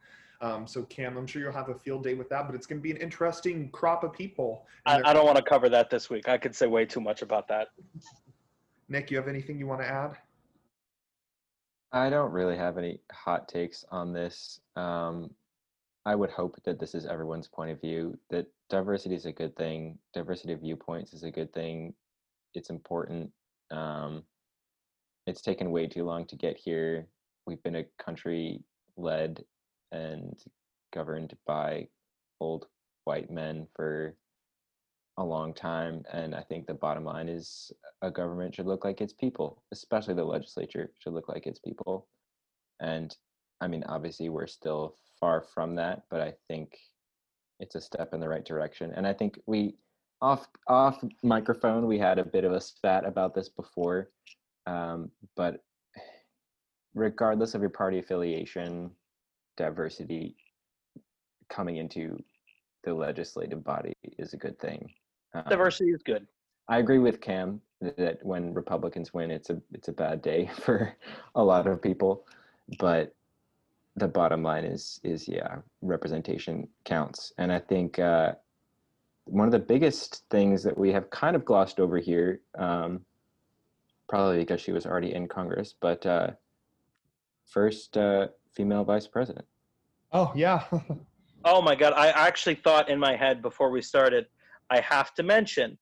[0.41, 2.79] Um, so, Cam, I'm sure you'll have a field day with that, but it's going
[2.79, 4.65] to be an interesting crop of people.
[4.85, 6.27] I, I don't want to cover that this week.
[6.27, 7.69] I could say way too much about that.
[8.89, 10.17] Nick, you have anything you want to add?
[11.93, 14.59] I don't really have any hot takes on this.
[14.75, 15.29] Um,
[16.05, 19.55] I would hope that this is everyone's point of view, that diversity is a good
[19.55, 21.93] thing, diversity of viewpoints is a good thing.
[22.55, 23.31] It's important.
[23.69, 24.23] Um,
[25.27, 27.07] it's taken way too long to get here.
[27.45, 28.63] We've been a country
[28.97, 29.43] led
[29.91, 30.35] and
[30.91, 31.87] governed by
[32.41, 32.65] old
[33.05, 34.15] white men for
[35.17, 36.03] a long time.
[36.11, 37.71] And I think the bottom line is
[38.01, 42.07] a government should look like its people, especially the legislature should look like its people.
[42.79, 43.15] And
[43.61, 46.77] I mean, obviously, we're still far from that, but I think
[47.59, 48.91] it's a step in the right direction.
[48.95, 49.75] And I think we,
[50.21, 54.09] off off microphone, we had a bit of a spat about this before,
[54.65, 55.63] um, but
[56.95, 58.91] regardless of your party affiliation,
[59.57, 60.35] diversity
[61.49, 62.17] coming into
[62.83, 64.89] the legislative body is a good thing.
[65.33, 66.27] Um, Diversity is good.
[66.67, 70.95] I agree with Cam that when Republicans win, it's a it's a bad day for
[71.35, 72.25] a lot of people,
[72.79, 73.15] but
[73.95, 78.33] the bottom line is is yeah, representation counts, and I think uh,
[79.25, 83.01] one of the biggest things that we have kind of glossed over here, um,
[84.09, 86.31] probably because she was already in Congress, but uh,
[87.45, 89.45] first uh, female vice president.
[90.11, 90.63] Oh, yeah.
[91.45, 91.91] Oh my God.
[91.91, 94.27] I actually thought in my head before we started,
[94.73, 95.77] I have to mention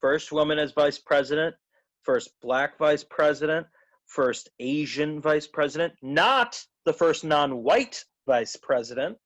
[0.00, 1.54] first woman as vice president,
[2.02, 3.64] first black vice president,
[4.06, 9.16] first Asian vice president, not the first non white vice president.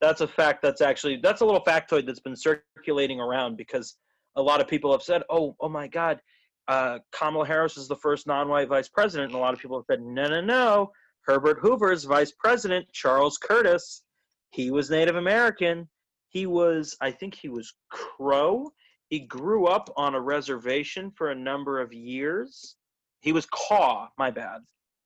[0.00, 3.96] That's a fact that's actually, that's a little factoid that's been circulating around because
[4.36, 6.18] a lot of people have said, oh, oh my God,
[6.66, 9.32] uh, Kamala Harris is the first non white vice president.
[9.32, 10.92] And a lot of people have said, no, no, no.
[11.26, 14.02] Herbert Hoover's vice president, Charles Curtis,
[14.50, 15.90] he was Native American.
[16.30, 18.70] He was, I think he was Crow,
[19.08, 22.76] he grew up on a reservation for a number of years.
[23.20, 24.60] He was Kaw, my bad.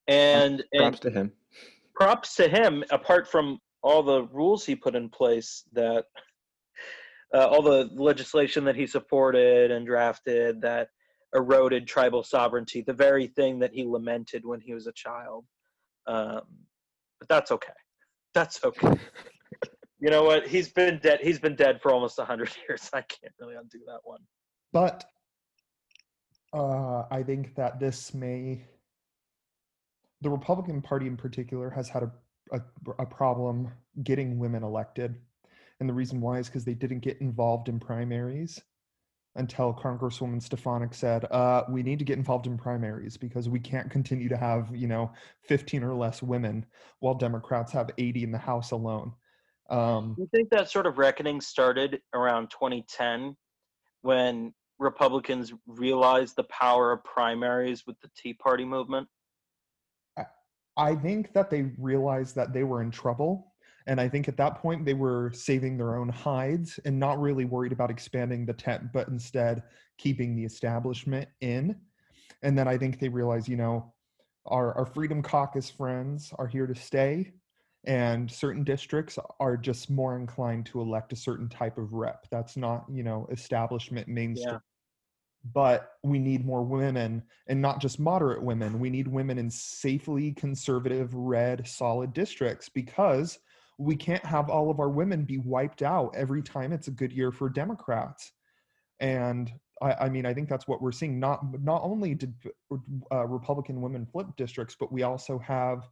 [0.09, 1.33] And, and Props to him.
[1.95, 6.07] props to him apart from all the rules he put in place that
[7.35, 10.89] uh, all the legislation that he supported and drafted that
[11.35, 15.45] eroded tribal sovereignty the very thing that he lamented when he was a child
[16.07, 16.43] um,
[17.21, 17.73] but that's okay
[18.35, 18.89] that's okay
[20.03, 23.33] you know what he's been dead he's been dead for almost 100 years i can't
[23.41, 24.21] really undo that one
[24.73, 25.05] But
[26.53, 28.65] uh, I think that this may,
[30.21, 32.13] the Republican Party in particular has had a,
[32.53, 32.61] a,
[32.99, 35.15] a problem getting women elected.
[35.81, 38.61] And the reason why is because they didn't get involved in primaries
[39.37, 43.91] until Congresswoman Stefanik said, uh, we need to get involved in primaries because we can't
[43.91, 45.11] continue to have, you know,
[45.49, 46.67] 15 or less women
[47.01, 49.13] while Democrats have 80 in the House alone.
[49.71, 53.37] Um, Do you think that sort of reckoning started around 2010
[54.03, 59.09] when Republicans realized the power of primaries with the Tea Party movement?
[60.77, 63.53] I think that they realized that they were in trouble.
[63.87, 67.45] And I think at that point they were saving their own hides and not really
[67.45, 69.65] worried about expanding the tent, but instead
[69.99, 71.77] keeping the establishment in.
[72.43, 73.93] And then I think they realized, you know,
[74.47, 77.33] our, our Freedom Caucus friends are here to stay.
[77.85, 82.27] And certain districts are just more inclined to elect a certain type of rep.
[82.31, 84.55] That's not, you know, establishment mainstream.
[84.55, 84.59] Yeah.
[85.53, 88.79] But we need more women and not just moderate women.
[88.79, 93.41] We need women in safely conservative, red, solid districts because
[93.79, 97.13] we can't have all of our women be wiped out every time it's a good
[97.13, 98.31] year for Democrats.
[99.01, 101.19] And I, I mean, I think that's what we're seeing.
[101.19, 102.33] Not not only did
[103.11, 105.89] uh, Republican women flip districts, but we also have,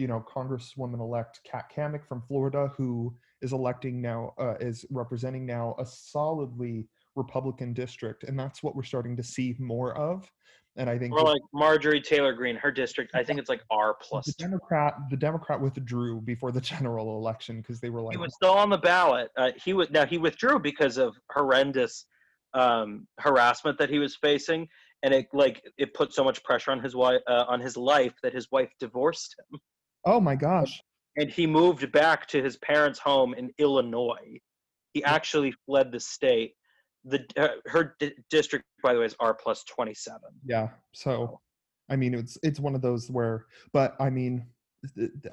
[0.00, 5.76] you know, Congresswoman-elect Kat Cammack from Florida, who is electing now, uh, is representing now
[5.78, 10.30] a solidly Republican district, and that's what we're starting to see more of.
[10.76, 13.96] And I think Or like Marjorie Taylor Greene, her district, I think it's like R
[14.00, 14.26] plus.
[14.26, 18.34] the Democrat the Democrat withdrew before the general election because they were like He was
[18.34, 19.30] still on the ballot.
[19.36, 22.06] Uh, he was now he withdrew because of horrendous
[22.54, 24.68] um, harassment that he was facing,
[25.02, 28.14] and it like it put so much pressure on his wife uh, on his life
[28.22, 29.60] that his wife divorced him,
[30.04, 30.80] oh my gosh
[31.16, 34.38] and he moved back to his parents' home in Illinois.
[34.94, 36.54] He actually fled the state.
[37.04, 40.30] The uh, her di- district, by the way, is R plus twenty seven.
[40.44, 41.40] yeah so
[41.88, 44.46] I mean it's it's one of those where but I mean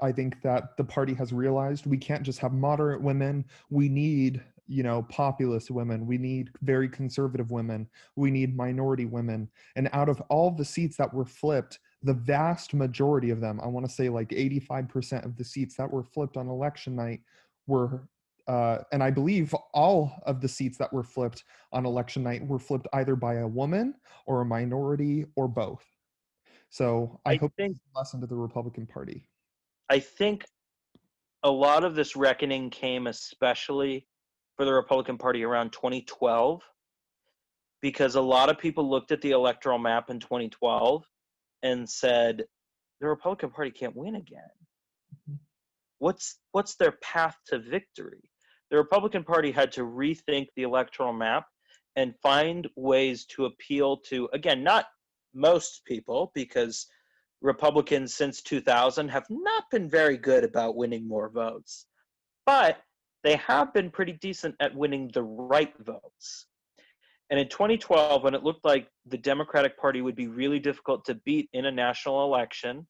[0.01, 4.41] I think that the party has realized we can't just have moderate women we need
[4.67, 10.09] you know populist women we need very conservative women we need minority women and out
[10.09, 13.91] of all the seats that were flipped the vast majority of them i want to
[13.91, 17.21] say like 85% of the seats that were flipped on election night
[17.65, 18.07] were
[18.47, 22.59] uh, and i believe all of the seats that were flipped on election night were
[22.59, 25.83] flipped either by a woman or a minority or both.
[26.69, 29.27] So i, I hope think- it's a lesson to the republican party.
[29.89, 30.45] I think
[31.43, 34.07] a lot of this reckoning came especially
[34.57, 36.61] for the Republican Party around 2012
[37.79, 41.05] because a lot of people looked at the electoral map in 2012
[41.63, 42.45] and said
[42.99, 44.49] the Republican Party can't win again.
[45.29, 45.39] Mhm.
[45.99, 48.29] What's what's their path to victory?
[48.69, 51.47] The Republican Party had to rethink the electoral map
[51.95, 54.87] and find ways to appeal to again not
[55.33, 56.87] most people because
[57.41, 61.85] Republicans since 2000 have not been very good about winning more votes,
[62.45, 62.81] but
[63.23, 66.47] they have been pretty decent at winning the right votes.
[67.29, 71.15] And in 2012, when it looked like the Democratic Party would be really difficult to
[71.25, 72.87] beat in a national election,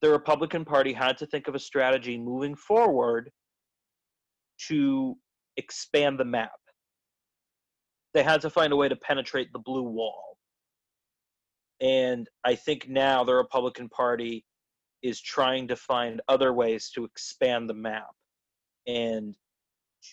[0.00, 3.30] the Republican Party had to think of a strategy moving forward
[4.68, 5.16] to
[5.56, 6.50] expand the map.
[8.14, 10.38] They had to find a way to penetrate the blue wall.
[11.80, 14.44] And I think now the Republican Party
[15.02, 18.10] is trying to find other ways to expand the map
[18.86, 19.34] and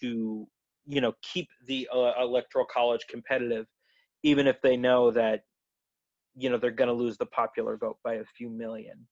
[0.01, 0.47] to,
[0.85, 3.65] you know, keep the uh, electoral college competitive,
[4.23, 5.41] even if they know that,
[6.35, 9.07] you know, they're going to lose the popular vote by a few million.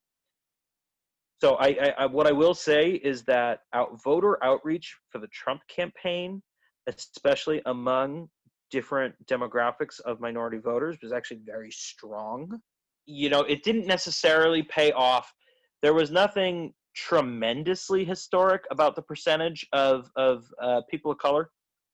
[1.40, 5.28] So I, I, I what I will say is that out voter outreach for the
[5.28, 6.42] Trump campaign,
[6.88, 8.30] especially among
[8.70, 12.60] different demographics of minority voters, was actually very strong.
[13.08, 15.34] You know, it didn't necessarily pay off.
[15.82, 21.50] There was nothing tremendously historic about the percentage of of uh, people of color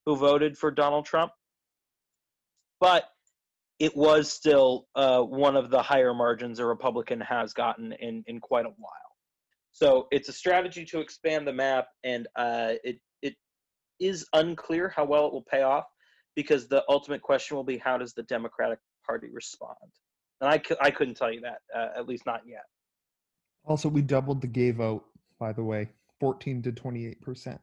[0.07, 1.33] who voted for Donald Trump,
[2.79, 3.09] but
[3.77, 8.39] it was still uh, one of the higher margins a Republican has gotten in in
[8.39, 9.17] quite a while.
[9.73, 13.35] So it's a strategy to expand the map, and uh, it it
[13.99, 15.83] is unclear how well it will pay off
[16.37, 19.75] because the ultimate question will be how does the Democratic Party respond?
[20.39, 22.63] And I, I couldn't tell you that, uh, at least not yet.
[23.65, 25.03] Also, we doubled the gay vote,
[25.37, 25.89] by the way,
[26.21, 27.59] 14 to 28%.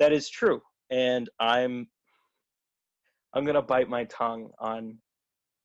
[0.00, 0.60] That is true.
[0.90, 1.88] And I'm
[3.32, 4.98] I'm gonna bite my tongue on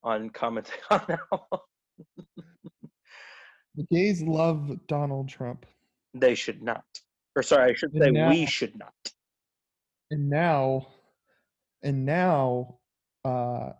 [0.02, 1.60] on commenting on that one.
[3.76, 5.66] The gays love Donald Trump.
[6.14, 6.84] They should not.
[7.36, 8.92] Or sorry, I should And say now- we should not.
[10.10, 10.88] And now,
[11.84, 12.78] and now,
[13.24, 13.70] uh,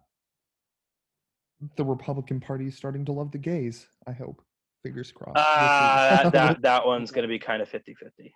[1.76, 3.88] the Republican Party is starting to love the gays.
[4.06, 4.40] I hope.
[4.84, 5.36] Fingers crossed.
[5.36, 8.32] Uh, that, that that one's gonna be kind of 50-50.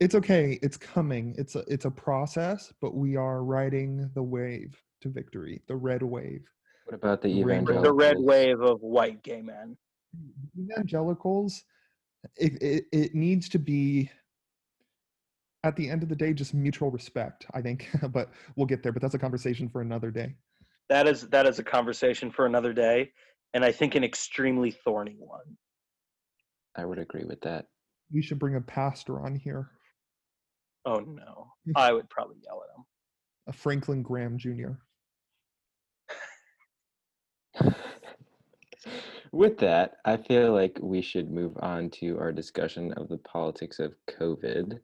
[0.00, 0.58] It's okay.
[0.62, 1.34] It's coming.
[1.38, 5.62] It's a it's a process, but we are riding the wave to victory.
[5.68, 6.42] The red wave.
[6.86, 7.84] What about the The red- evangelicals?
[7.84, 9.76] The red wave of white gay men.
[10.58, 11.62] Evangelicals,
[12.36, 14.10] it, it it needs to be.
[15.62, 17.44] At the end of the day, just mutual respect.
[17.52, 18.92] I think, but we'll get there.
[18.92, 20.34] But that's a conversation for another day.
[20.88, 23.12] That is that is a conversation for another day,
[23.52, 25.58] and I think an extremely thorny one.
[26.74, 27.66] I would agree with that.
[28.10, 29.70] We should bring a pastor on here,
[30.84, 32.84] Oh no, I would probably yell at him.
[33.46, 34.72] a Franklin Graham Jr.
[39.32, 43.78] With that, I feel like we should move on to our discussion of the politics
[43.78, 44.80] of COVID,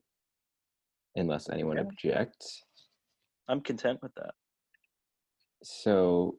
[1.16, 1.82] unless anyone Yeah.
[1.84, 2.62] objects.
[3.48, 4.34] I'm content with that.
[5.64, 6.38] So,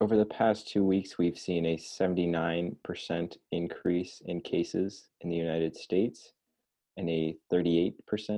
[0.00, 5.74] over the past two weeks, we've seen a 79% increase in cases in the United
[5.76, 6.32] States
[6.96, 7.94] and a 38%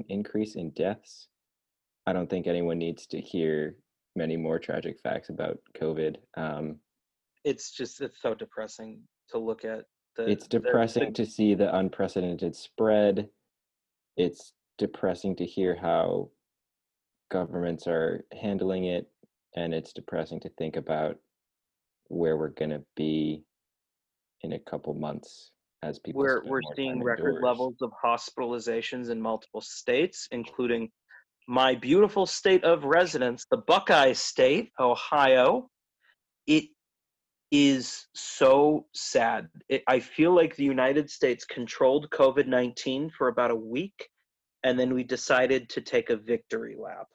[0.09, 1.29] increase in deaths.
[2.07, 3.77] I don't think anyone needs to hear
[4.17, 6.17] many more tragic facts about COVID.
[6.37, 6.81] Um,
[7.45, 9.01] It's just it's so depressing
[9.31, 9.85] to look at.
[10.17, 13.29] The, it's the- depressing the- to see the unprecedented spread.
[14.17, 16.31] It's depressing to hear how
[17.31, 19.09] governments are handling it.
[19.57, 21.17] And it's depressing to think about
[22.09, 23.45] where we're going to be
[24.43, 25.53] in a couple months
[25.83, 27.45] as people we're we're seeing record indoors.
[27.45, 30.91] levels of hospitalizations in multiple states, including
[31.47, 35.71] my beautiful state of residence, the Buckeye State, Ohio.
[36.47, 36.65] It
[37.51, 39.49] is so sad.
[39.69, 44.09] It, I feel like the United States controlled COVID 19 for about a week,
[44.65, 47.07] and then we decided to take a victory lap.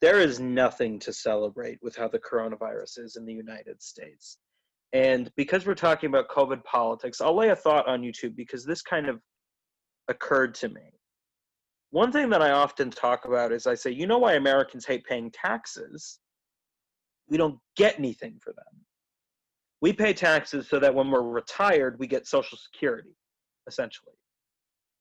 [0.00, 4.38] There is nothing to celebrate with how the coronavirus is in the United States.
[4.92, 8.82] And because we're talking about COVID politics, I'll lay a thought on YouTube because this
[8.82, 9.20] kind of
[10.08, 10.92] occurred to me.
[11.90, 15.04] One thing that I often talk about is I say, you know why Americans hate
[15.04, 16.18] paying taxes?
[17.28, 18.84] We don't get anything for them.
[19.80, 23.16] We pay taxes so that when we're retired, we get Social Security,
[23.66, 24.12] essentially.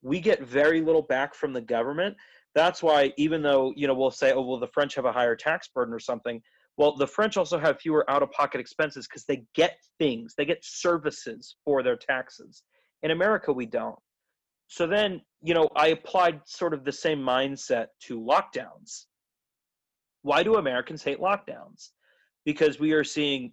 [0.01, 2.15] We get very little back from the government.
[2.55, 5.35] That's why, even though, you know, we'll say, oh, well, the French have a higher
[5.35, 6.41] tax burden or something,
[6.79, 10.45] well, the French also have fewer out of pocket expenses because they get things, they
[10.45, 12.63] get services for their taxes.
[13.03, 13.99] In America, we don't.
[14.67, 19.07] So then, you know, I applied sort of the same mindset to lockdowns.
[20.21, 21.89] Why do Americans hate lockdowns?
[22.45, 23.51] Because we are seeing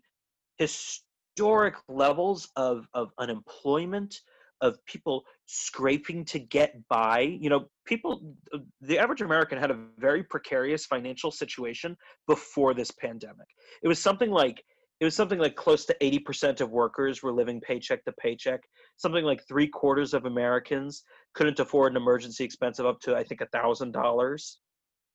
[0.59, 4.20] historic levels of, of unemployment,
[4.61, 7.20] of people scraping to get by.
[7.20, 11.96] You know, people, uh, the average American had a very precarious financial situation
[12.26, 13.46] before this pandemic.
[13.82, 14.62] It was something like
[14.98, 18.61] it was something like close to 80% of workers were living paycheck to paycheck.
[18.96, 21.02] Something like three quarters of Americans
[21.34, 24.59] couldn't afford an emergency expense of up to, I think, a thousand dollars.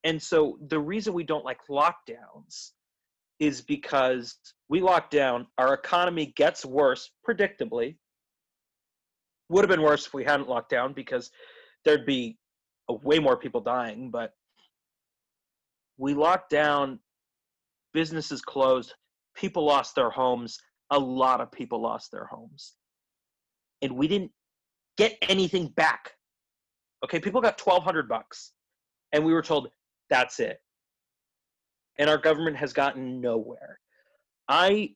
[0.04, 2.72] And so the reason we don't like lockdowns
[3.40, 4.38] is because
[4.70, 7.96] we lock down, our economy gets worse, predictably.
[9.52, 11.30] Would have been worse if we hadn't locked down because
[11.84, 12.38] there'd be
[12.88, 14.32] way more people dying, but
[15.98, 17.00] we locked down,
[17.94, 18.94] businesses closed,
[19.36, 20.58] people lost their homes,
[20.90, 22.76] a lot of people lost their homes.
[23.82, 24.32] And we didn't
[24.98, 26.12] get anything back.
[27.04, 28.54] Okay, people got 1200 bucks
[29.12, 29.68] and we were told
[30.10, 30.62] that's it.
[32.00, 33.80] And our government has gotten nowhere.
[34.48, 34.92] I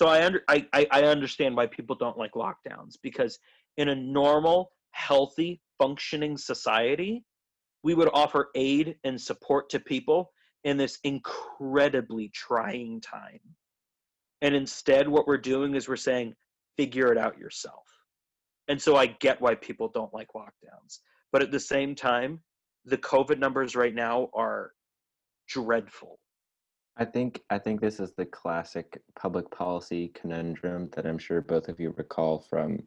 [0.00, 3.38] so I under I, I, understand why people don't like lockdowns because
[3.76, 7.22] in a normal, healthy, functioning society,
[7.82, 10.32] we would offer aid and support to people
[10.64, 13.40] in this incredibly trying time.
[14.40, 16.34] And instead, what we're doing is we're saying,
[16.78, 17.84] figure it out yourself.
[18.68, 21.00] And so I get why people don't like lockdowns.
[21.30, 22.40] But at the same time,
[22.86, 24.72] the COVID numbers right now are
[25.46, 26.18] dreadful.
[26.96, 31.68] I think I think this is the classic public policy conundrum that I'm sure both
[31.68, 32.86] of you recall from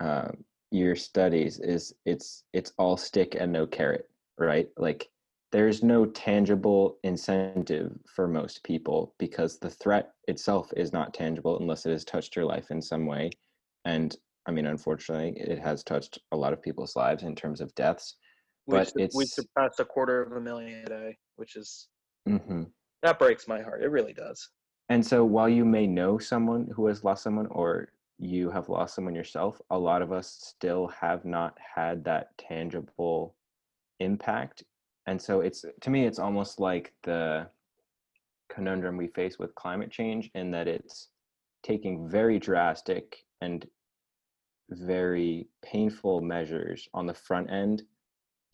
[0.00, 1.60] um, your studies.
[1.60, 4.70] Is it's it's all stick and no carrot, right?
[4.76, 5.10] Like
[5.52, 11.86] there's no tangible incentive for most people because the threat itself is not tangible unless
[11.86, 13.30] it has touched your life in some way.
[13.84, 14.16] And
[14.46, 18.16] I mean, unfortunately, it has touched a lot of people's lives in terms of deaths.
[18.70, 21.88] But we, it's we surpassed a quarter of a million a day, which is
[22.28, 22.72] Mhm.
[23.02, 23.82] That breaks my heart.
[23.82, 24.48] It really does.
[24.88, 27.88] And so while you may know someone who has lost someone or
[28.18, 33.36] you have lost someone yourself, a lot of us still have not had that tangible
[34.00, 34.64] impact.
[35.06, 37.48] And so it's to me it's almost like the
[38.50, 41.08] conundrum we face with climate change in that it's
[41.62, 43.66] taking very drastic and
[44.70, 47.82] very painful measures on the front end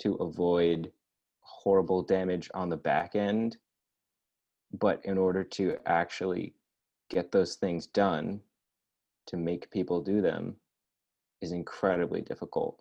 [0.00, 0.90] to avoid
[1.40, 3.56] horrible damage on the back end
[4.78, 6.54] but in order to actually
[7.10, 8.40] get those things done
[9.26, 10.56] to make people do them
[11.40, 12.80] is incredibly difficult.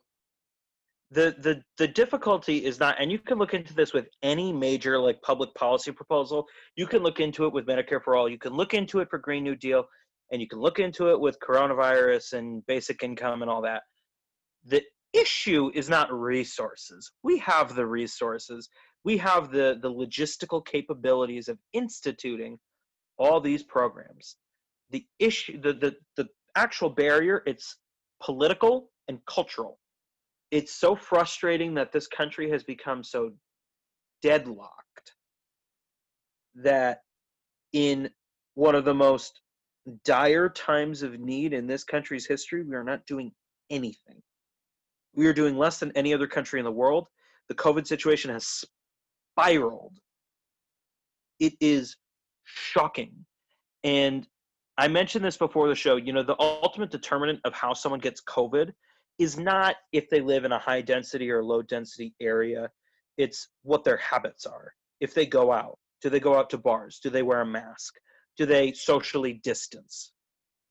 [1.12, 4.98] The the the difficulty is not and you can look into this with any major
[4.98, 6.48] like public policy proposal.
[6.76, 8.28] You can look into it with medicare for all.
[8.28, 9.86] You can look into it for green new deal
[10.32, 13.84] and you can look into it with coronavirus and basic income and all that.
[14.66, 14.82] The
[15.14, 17.12] issue is not resources.
[17.22, 18.70] We have the resources
[19.04, 22.58] we have the the logistical capabilities of instituting
[23.18, 24.38] all these programs
[24.92, 27.78] the issue the the, the actual barrier it's
[28.22, 29.80] political and cultural
[30.52, 33.32] it's so frustrating that this country has become so
[34.22, 35.14] deadlocked
[36.56, 37.02] that
[37.74, 38.10] in
[38.56, 39.42] one of the most
[40.06, 43.32] dire times of need in this country's history, we are not doing
[43.70, 44.22] anything.
[45.16, 47.08] We are doing less than any other country in the world.
[47.50, 48.64] The COVID situation has
[49.38, 49.98] spiraled.
[51.40, 51.98] It is
[52.44, 53.26] shocking.
[53.84, 54.28] And
[54.78, 55.98] I mentioned this before the show.
[55.98, 58.72] You know, the ultimate determinant of how someone gets COVID
[59.20, 62.70] is not if they live in a high density or low density area
[63.18, 67.00] it's what their habits are if they go out do they go out to bars
[67.02, 67.96] do they wear a mask
[68.38, 70.14] do they socially distance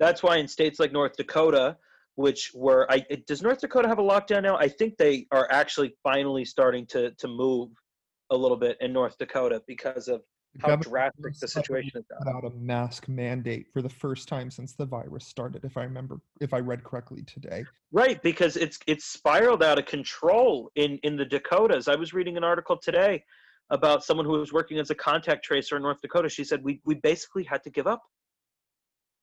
[0.01, 1.77] that's why in states like north dakota
[2.17, 5.95] which were I, does north dakota have a lockdown now i think they are actually
[6.03, 7.71] finally starting to to move
[8.33, 10.23] a little bit in north dakota because of
[10.61, 14.51] how Governor drastic the situation is put out a mask mandate for the first time
[14.51, 18.79] since the virus started if i remember if i read correctly today Right, because it's
[18.87, 21.89] it's spiraled out of control in in the Dakotas.
[21.89, 23.23] I was reading an article today
[23.69, 26.31] about someone who was working as a contact tracer in North Dakota.
[26.31, 28.03] She said we we basically had to give up.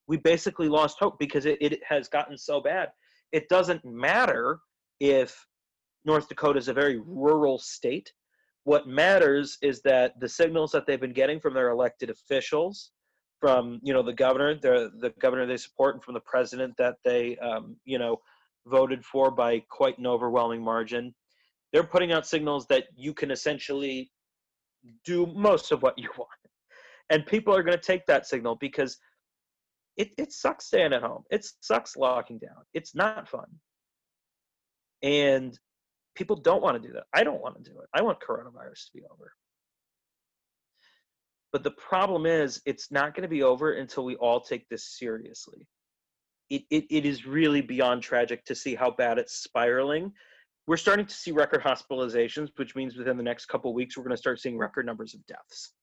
[0.08, 2.90] We basically lost hope because it, it has gotten so bad.
[3.32, 4.60] It doesn't matter
[5.00, 5.48] if
[6.06, 8.14] North Dakota is a very rural state.
[8.64, 12.92] What matters is that the signals that they've been getting from their elected officials,
[13.40, 16.96] from you know the governor, the the governor they support, and from the president that
[17.04, 18.18] they um, you know
[18.68, 21.14] voted for by quite an overwhelming margin.
[21.72, 24.12] They're putting out signals that you can essentially
[25.06, 26.30] do most of what you want.
[27.10, 28.98] And people are going to take that signal because
[29.98, 31.24] it, it sucks staying at home.
[31.30, 32.64] It sucks locking down.
[32.74, 33.48] It's not fun.
[35.02, 35.58] And
[36.20, 37.06] people don't want to do that.
[37.14, 37.88] I don't want to do it.
[37.94, 39.34] I want coronavirus to be over.
[41.52, 44.86] But the problem is, it's not going to be over until we all take this
[45.00, 45.68] seriously
[46.50, 50.12] it, it, it is really beyond tragic to see how bad it's spiraling.
[50.68, 54.16] We're starting to see record hospitalizations, which means within the next couple weeks we're going
[54.16, 55.74] to start seeing record numbers of deaths.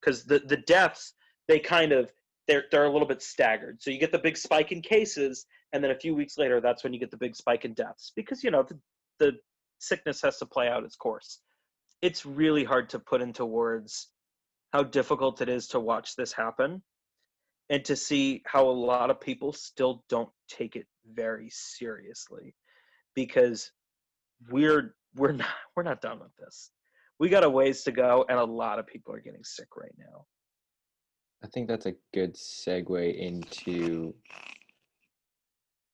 [0.00, 1.14] Because the, the deaths,
[1.48, 2.12] they kind of
[2.48, 3.80] they're they're a little bit staggered.
[3.80, 6.82] So you get the big spike in cases, and then a few weeks later, that's
[6.82, 8.12] when you get the big spike in deaths.
[8.16, 8.78] Because you know the,
[9.20, 9.32] the
[9.82, 11.40] sickness has to play out its course.
[12.00, 14.08] It's really hard to put into words
[14.72, 16.82] how difficult it is to watch this happen
[17.68, 22.54] and to see how a lot of people still don't take it very seriously
[23.14, 23.70] because
[24.50, 26.70] we're we're not we're not done with this
[27.18, 29.94] we got a ways to go and a lot of people are getting sick right
[29.98, 30.24] now
[31.44, 34.14] I think that's a good segue into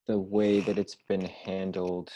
[0.07, 2.11] the way that it's been handled,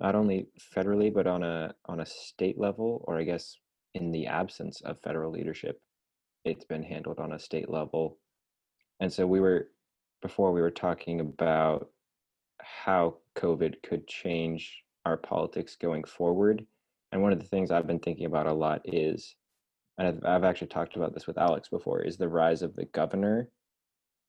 [0.00, 3.56] not only federally but on a on a state level, or I guess
[3.94, 5.80] in the absence of federal leadership,
[6.44, 8.18] it's been handled on a state level.
[9.00, 9.68] And so we were
[10.22, 11.88] before we were talking about
[12.60, 16.66] how COVID could change our politics going forward.
[17.12, 19.34] And one of the things I've been thinking about a lot is
[20.00, 22.86] and I've, I've actually talked about this with Alex before, is the rise of the
[22.86, 23.48] governor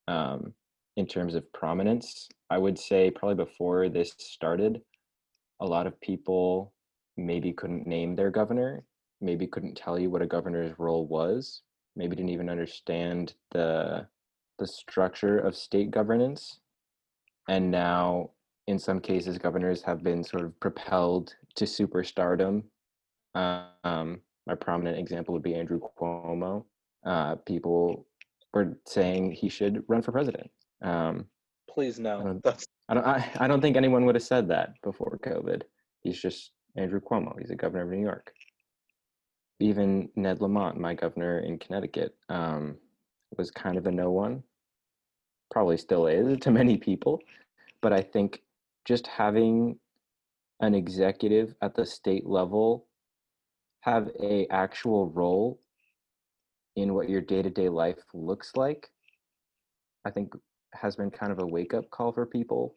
[0.09, 0.53] um,
[0.97, 2.28] in terms of prominence.
[2.49, 4.82] I would say probably before this started,
[5.62, 6.74] a lot of people
[7.18, 8.84] maybe couldn't name their governor,
[9.22, 11.62] maybe couldn't tell you what a governor's role was,
[11.95, 14.07] maybe didn't even understand the
[14.59, 16.59] the structure of state governance.
[17.49, 18.32] And now,
[18.68, 22.64] in some cases, governors have been sort of propelled to superstardom
[23.36, 26.66] um, my prominent example would be Andrew Cuomo.
[27.05, 28.05] Uh, people
[28.53, 30.49] were saying he should run for president.
[30.82, 31.26] Um,
[31.70, 32.39] Please no.
[32.43, 33.05] That's I don't.
[33.05, 35.61] I, I don't think anyone would have said that before COVID.
[36.01, 37.38] He's just Andrew Cuomo.
[37.39, 38.34] He's a governor of New York.
[39.59, 42.77] Even Ned Lamont, my governor in Connecticut, um,
[43.38, 44.43] was kind of a no one.
[45.51, 47.19] Probably still is to many people,
[47.82, 48.41] but I think
[48.86, 49.77] just having
[50.61, 52.88] an executive at the state level
[53.82, 55.59] have a actual role
[56.75, 58.89] in what your day-to-day life looks like
[60.05, 60.34] i think
[60.74, 62.76] has been kind of a wake-up call for people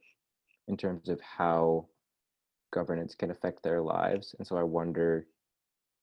[0.68, 1.86] in terms of how
[2.72, 5.26] governance can affect their lives and so i wonder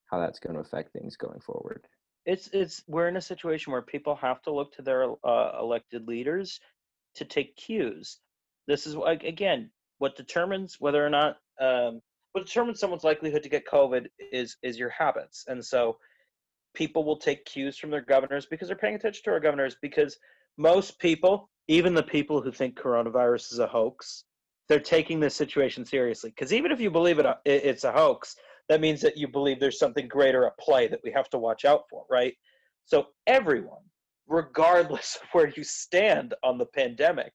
[0.10, 1.86] how that's going to affect things going forward
[2.26, 6.08] it's it's we're in a situation where people have to look to their uh, elected
[6.08, 6.60] leaders
[7.16, 8.20] to take cues.
[8.68, 12.02] This is like again what determines whether or not um,
[12.34, 15.98] what determines someone's likelihood to get COVID is is your habits, and so
[16.74, 19.76] people will take cues from their governors because they're paying attention to our governors.
[19.82, 20.18] Because
[20.58, 24.26] most people, even the people who think coronavirus is a hoax,
[24.68, 26.30] they're taking this situation seriously.
[26.30, 28.36] Because even if you believe it, it, it's a hoax,
[28.70, 31.66] that means that you believe there's something greater at play that we have to watch
[31.66, 32.34] out for, right?
[32.86, 33.84] So everyone,
[34.28, 37.34] regardless of where you stand on the pandemic,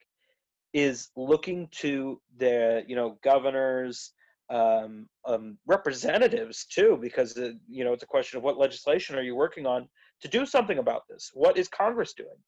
[0.72, 4.12] is looking to the you know governors,
[4.51, 9.22] um, um, representatives too, because uh, you know it's a question of what legislation are
[9.22, 9.89] you working on
[10.20, 11.31] to do something about this.
[11.35, 12.39] What is Congress doing?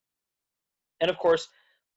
[1.01, 1.49] And of course,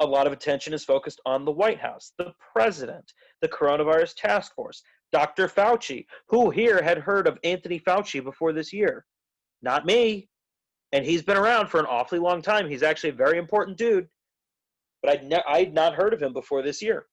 [0.02, 4.54] a lot of attention is focused on the White House, the president, the coronavirus task
[4.56, 4.82] force,
[5.12, 5.48] Dr.
[5.48, 6.06] Fauci.
[6.28, 9.06] Who here had heard of Anthony Fauci before this year?
[9.62, 10.28] Not me.
[10.92, 12.68] And he's been around for an awfully long time.
[12.68, 14.08] He's actually a very important dude.
[15.04, 17.06] But I'd, ne- I'd not heard of him before this year.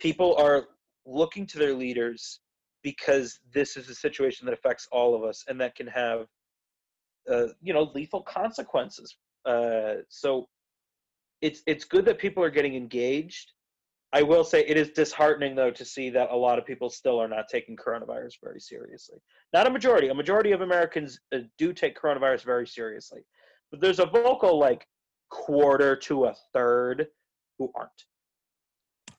[0.00, 0.66] People are
[1.06, 2.40] looking to their leaders
[2.82, 6.26] because this is a situation that affects all of us and that can have,
[7.30, 9.16] uh, you know, lethal consequences.
[9.46, 10.48] Uh, so
[11.44, 13.52] it's it's good that people are getting engaged.
[14.14, 17.20] I will say it is disheartening though to see that a lot of people still
[17.20, 19.18] are not taking coronavirus very seriously.
[19.52, 20.08] Not a majority.
[20.08, 23.20] A majority of Americans uh, do take coronavirus very seriously,
[23.70, 24.86] but there's a vocal like
[25.30, 27.08] quarter to a third
[27.58, 27.90] who aren't.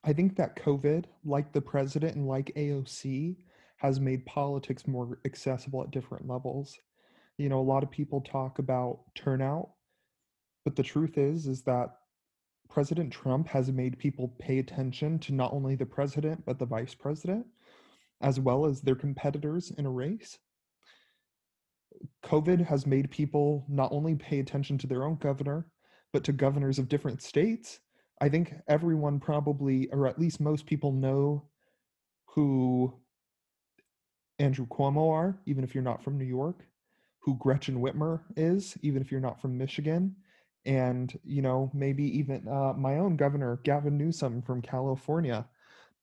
[0.04, 3.36] I think that COVID, like the president and like AOC,
[3.78, 6.80] has made politics more accessible at different levels.
[7.38, 9.70] You know, a lot of people talk about turnout,
[10.64, 11.98] but the truth is is that
[12.76, 16.94] President Trump has made people pay attention to not only the president but the vice
[16.94, 17.46] president
[18.20, 20.38] as well as their competitors in a race.
[22.26, 25.68] COVID has made people not only pay attention to their own governor
[26.12, 27.80] but to governors of different states
[28.20, 31.46] I think everyone probably, or at least most people, know
[32.26, 32.94] who
[34.38, 36.66] Andrew Cuomo are, even if you're not from New York,
[37.20, 40.18] who Gretchen Whitmer is, even if you're not from Michigan,
[40.66, 45.46] and you know maybe even uh, my own governor Gavin Newsom from California,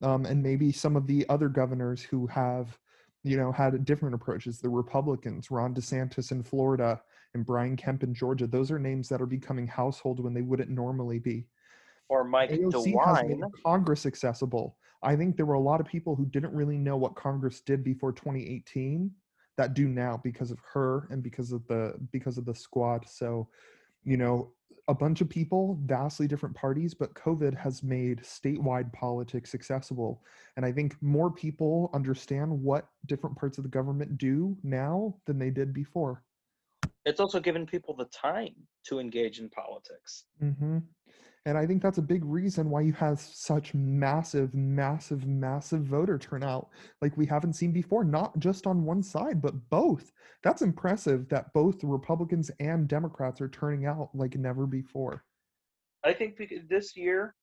[0.03, 2.79] um, and maybe some of the other governors who have
[3.23, 4.61] you know had different approaches.
[4.61, 7.01] The Republicans, Ron DeSantis in Florida,
[7.35, 8.47] and Brian Kemp in Georgia.
[8.47, 11.47] Those are names that are becoming household when they wouldn't normally be.
[12.09, 13.51] Or Mike AOC has made DeWine.
[13.65, 14.77] Congress accessible.
[15.03, 17.83] I think there were a lot of people who didn't really know what Congress did
[17.83, 19.11] before 2018
[19.57, 23.09] that do now because of her and because of the because of the squad.
[23.09, 23.49] So,
[24.05, 24.53] you know,
[24.89, 30.23] a bunch of people, vastly different parties, but COVID has made statewide politics accessible.
[30.57, 35.39] And I think more people understand what different parts of the government do now than
[35.39, 36.25] they did before.
[37.05, 38.55] It's also given people the time
[38.87, 40.25] to engage in politics.
[40.41, 40.79] hmm
[41.45, 46.16] And I think that's a big reason why you have such massive, massive, massive voter
[46.16, 46.68] turnout
[47.01, 50.12] like we haven't seen before, not just on one side, but both.
[50.45, 55.24] That's impressive that both the Republicans and Democrats are turning out like never before.
[56.05, 57.34] I think this year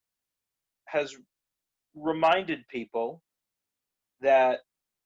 [0.85, 1.15] has
[1.93, 3.21] reminded people
[4.21, 4.59] that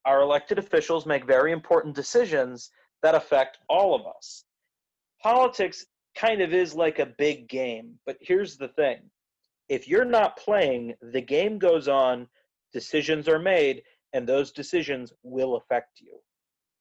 [0.06, 2.70] our elected officials make very important decisions
[3.02, 4.44] that affect all of us.
[5.22, 5.86] Politics
[6.16, 9.00] kind of is like a big game, but here's the thing
[9.70, 12.28] if you're not playing, the game goes on,
[12.74, 13.84] decisions are made,
[14.14, 16.20] and those decisions will affect you.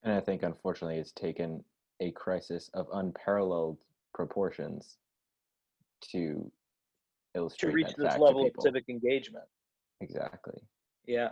[0.03, 1.64] And I think, unfortunately, it's taken
[2.01, 3.78] a crisis of unparalleled
[4.12, 4.99] proportions
[6.11, 6.51] to
[7.35, 9.45] To illustrate reach that this level of civic engagement.
[10.01, 10.61] Exactly.
[11.07, 11.30] Yeah.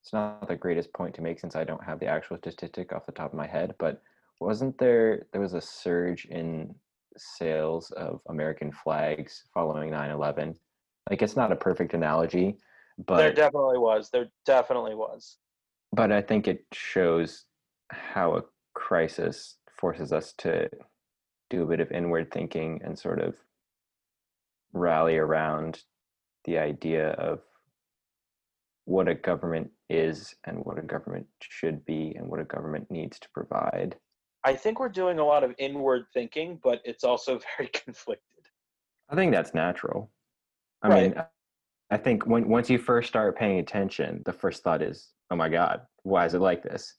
[0.00, 3.06] It's not the greatest point to make since I don't have the actual statistic off
[3.06, 4.02] the top of my head, but
[4.40, 6.74] wasn't there there was a surge in
[7.16, 10.56] sales of American flags following 9/11?
[11.10, 12.56] Like it's not a perfect analogy,
[13.06, 14.10] but there definitely was.
[14.10, 15.38] There definitely was.
[15.92, 17.44] but I think it shows
[17.90, 18.42] how a
[18.74, 20.68] crisis forces us to
[21.50, 23.34] do a bit of inward thinking and sort of
[24.72, 25.82] rally around
[26.44, 27.40] the idea of
[28.84, 33.18] what a government is and what a government should be and what a government needs
[33.18, 33.96] to provide.
[34.44, 38.48] I think we're doing a lot of inward thinking, but it's also very conflicted.
[39.08, 40.10] I think that's natural.
[40.82, 41.14] I Right.
[41.14, 41.24] mean,
[41.90, 45.48] I think when once you first start paying attention, the first thought is, "Oh my
[45.48, 46.94] God, why is it like this?"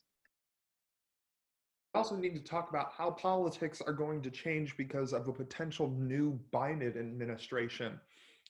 [1.93, 5.33] We also need to talk about how politics are going to change because of a
[5.33, 7.99] potential new Biden administration.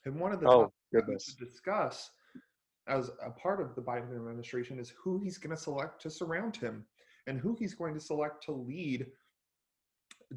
[0.06, 1.26] And one of the Oh, topics that we goodness.
[1.26, 2.12] should discuss
[2.88, 6.56] as a part of the Biden administration is who he's going to select to surround
[6.58, 6.86] him
[7.28, 9.08] and who he's going to select to lead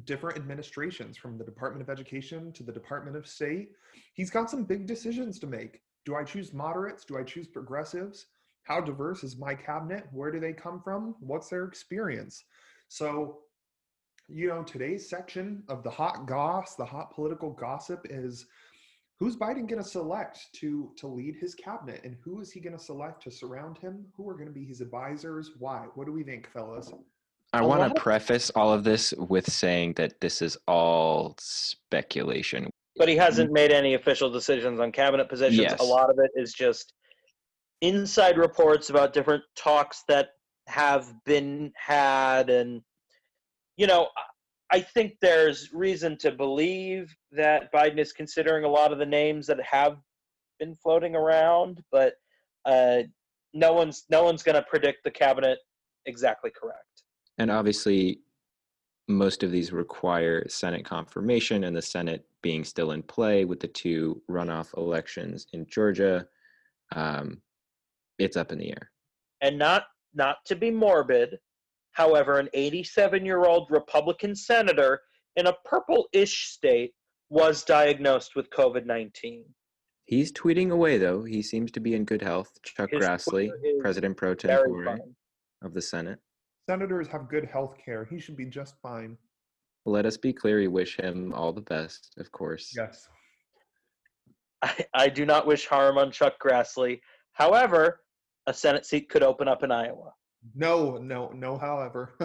[0.05, 3.69] different administrations from the Department of Education to the Department of State.
[4.13, 5.81] He's got some big decisions to make.
[6.05, 7.03] Do I choose moderates?
[7.03, 8.27] Do I choose progressives?
[8.63, 10.05] How diverse is my cabinet?
[10.11, 11.15] Where do they come from?
[11.19, 12.43] What's their experience?
[12.89, 13.39] So,
[14.27, 18.45] you know, today's section of the hot goss, the hot political gossip is
[19.19, 22.77] who's Biden going to select to to lead his cabinet and who is he going
[22.77, 24.05] to select to surround him?
[24.15, 25.51] Who are going to be his advisors?
[25.57, 25.87] Why?
[25.95, 26.91] What do we think, fellas?
[27.53, 32.69] I want to of- preface all of this with saying that this is all speculation.
[32.97, 35.59] But he hasn't made any official decisions on cabinet positions.
[35.59, 35.79] Yes.
[35.79, 36.93] A lot of it is just
[37.81, 40.29] inside reports about different talks that
[40.67, 42.49] have been had.
[42.49, 42.81] And,
[43.77, 44.07] you know,
[44.71, 49.47] I- think there's reason to believe that Biden is considering a lot of the names
[49.47, 49.97] that have
[50.59, 52.15] been floating around, but
[52.65, 53.03] uh,
[53.53, 55.59] no one's no one's going to predict the cabinet
[56.05, 57.03] exactly correct.
[57.37, 58.21] And obviously,
[59.07, 63.67] most of these require Senate confirmation, and the Senate being still in play with the
[63.67, 66.27] two runoff elections in Georgia,
[66.95, 67.41] um,
[68.19, 68.91] it's up in the air.
[69.41, 71.37] and not not to be morbid
[71.97, 75.01] however an 87 year old republican senator
[75.35, 76.93] in a purple-ish state
[77.29, 79.43] was diagnosed with covid-19
[80.09, 81.25] He's tweeting away, though.
[81.25, 82.49] He seems to be in good health.
[82.63, 83.49] Chuck His Grassley,
[83.81, 84.97] President pro tempore
[85.61, 86.19] of the Senate.
[86.69, 88.07] Senators have good health care.
[88.09, 89.17] He should be just fine.
[89.85, 90.59] Let us be clear.
[90.59, 92.73] We wish him all the best, of course.
[92.73, 93.09] Yes.
[94.61, 96.99] I, I do not wish harm on chuck grassley
[97.33, 98.01] however
[98.47, 100.13] a senate seat could open up in iowa
[100.55, 102.13] No, no, no, however.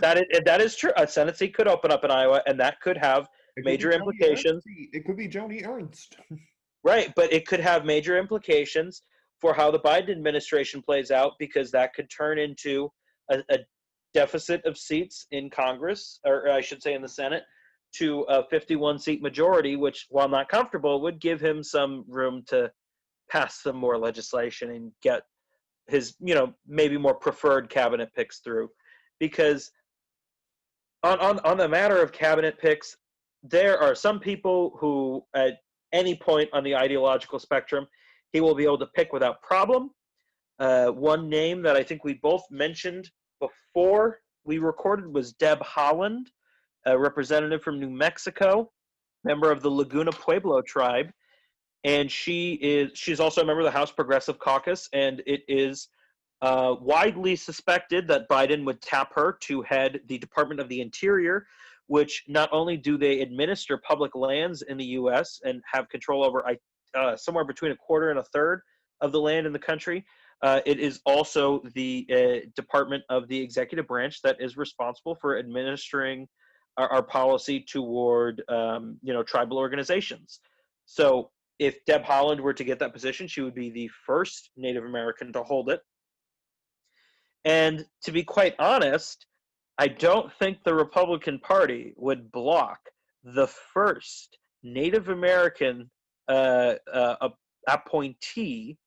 [0.00, 2.80] that is that is true a senate seat could open up in iowa and that
[2.80, 4.62] could have It major implications.
[4.66, 4.88] Ernst.
[4.92, 6.16] It could be Joni Ernst.
[6.82, 9.02] Right, but it could have major implications
[9.38, 12.90] for how the Biden administration plays out because that could turn into
[13.30, 13.58] a, a
[14.14, 17.42] deficit of seats in Congress, or I should say in the Senate,
[17.96, 22.70] to a 51 seat majority, which, while not comfortable, would give him some room to
[23.30, 25.22] pass some more legislation and get
[25.90, 28.68] his, you know, maybe more preferred cabinet picks through.
[29.18, 29.70] Because
[31.02, 32.96] on, on, on the matter of cabinet picks,
[33.42, 35.58] there are some people who, at
[35.92, 37.86] any point on the ideological spectrum,
[38.32, 39.90] he will be able to pick without problem.
[40.58, 43.10] Uh, one name that I think we both mentioned
[43.40, 46.26] before we recorded was Deb Haaland,
[46.86, 48.70] a representative from New Mexico,
[49.24, 51.10] member of the Laguna Pueblo tribe,
[51.84, 55.88] and she is she's also a member of the House Progressive Caucus, and it is
[56.42, 61.46] uh, widely suspected that Biden would tap her to head the Department of the Interior,
[61.86, 65.40] which not only do they administer public lands in the U.S.
[65.44, 66.44] and have control over
[66.94, 68.62] uh, somewhere between a quarter and a third
[69.00, 70.04] of the land in the country,
[70.42, 75.38] uh, it is also the uh, department of the executive branch that is responsible for
[75.38, 76.26] administering
[76.76, 80.40] our, our policy toward um, you know tribal organizations.
[80.86, 81.30] So
[81.60, 85.30] if Deb Haaland were to get that position, she would be the first Native American
[85.34, 85.80] to hold it.
[87.44, 89.26] And to be quite honest,
[89.78, 92.80] I don't think the Republican Party would block
[93.22, 95.90] the first Native American
[96.28, 97.28] uh, uh,
[97.68, 98.78] appointee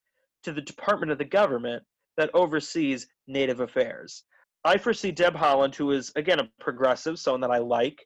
[0.44, 1.84] to the Department of the Government
[2.18, 4.24] that oversees Native affairs.
[4.66, 8.04] I foresee Deb Haaland, who is, again, a progressive, someone that I like,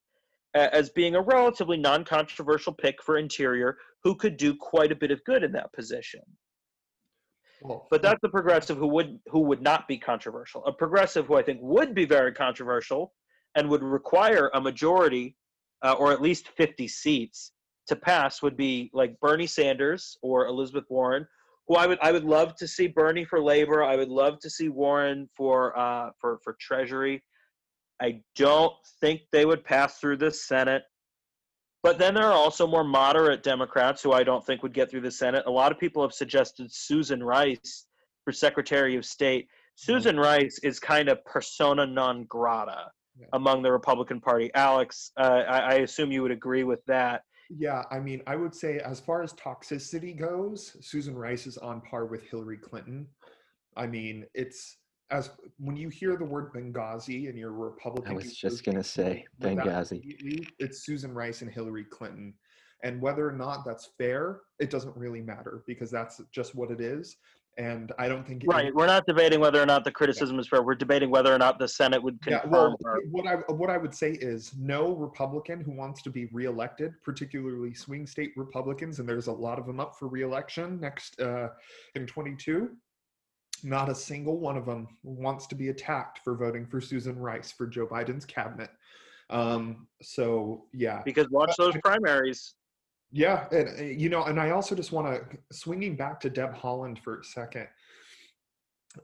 [0.53, 3.77] as being a relatively non controversial pick for Interior
[4.07, 6.21] who could do quite a bit of good in that position.
[7.61, 10.63] Well, But that's a progressive who would who would not be controversial.
[10.65, 13.13] A progressive who I think would be very controversial
[13.55, 15.35] and would require a majority
[15.83, 17.51] uh, or at least 50 seats
[17.89, 21.27] to pass would be like Bernie Sanders or Elizabeth Warren,
[21.67, 23.83] who I would I would love to see Bernie for labor.
[23.83, 27.21] I would love to see Warren for uh, for for Treasury.
[28.01, 30.83] I don't think they would pass through the Senate.
[31.83, 35.01] But then there are also more moderate Democrats who I don't think would get through
[35.01, 35.43] the Senate.
[35.45, 37.85] A lot of people have suggested Susan Rice
[38.23, 39.47] for Secretary of State.
[39.75, 43.27] Susan Rice is kind of persona non grata Yeah.
[43.33, 44.49] among the Republican Party.
[44.55, 47.21] Alex, uh, I, I assume you would agree with that.
[47.49, 51.79] Yeah, I mean, I would say as far as toxicity goes, Susan Rice is on
[51.81, 53.07] par with Hillary Clinton.
[53.77, 54.77] I mean, it's
[55.09, 58.11] as when you hear the word Benghazi and you're a Republican.
[58.11, 60.47] I was just gonna say with that Benghazi.
[60.59, 62.33] It's Susan Rice and Hillary Clinton.
[62.83, 66.79] And whether or not that's fair, it doesn't really matter because that's just what it
[66.79, 67.17] is.
[67.57, 68.71] And I don't think it- Right.
[68.75, 70.61] We're not debating whether or not the criticism is fair.
[70.61, 73.01] We're debating whether or not the Senate would Yeah, confirm well, her.
[73.09, 77.73] what I what I would say is no Republican who wants to be reelected, particularly
[77.73, 81.49] swing state Republicans, and there's a lot of them up for reelection next uh,
[81.95, 82.77] in 22.
[83.63, 87.51] Not a single one of them wants to be attacked for voting for Susan Rice
[87.51, 88.69] for Joe Biden's cabinet.
[89.29, 92.53] Um, so yeah, Because watch those primaries.
[93.11, 96.55] yeah, and uh, you know, and I also just want to swinging back to Deb
[96.55, 97.67] Haaland for a second.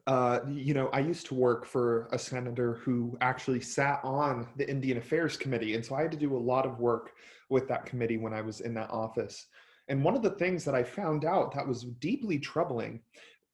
[0.07, 4.67] Uh, you know, I used to work for a senator who actually sat on the
[4.69, 7.11] Indian Affairs Committee, and so I had to do a lot of work
[7.49, 9.45] with that committee when I was in that office.
[9.89, 13.01] And one of the things that I found out that was deeply troubling,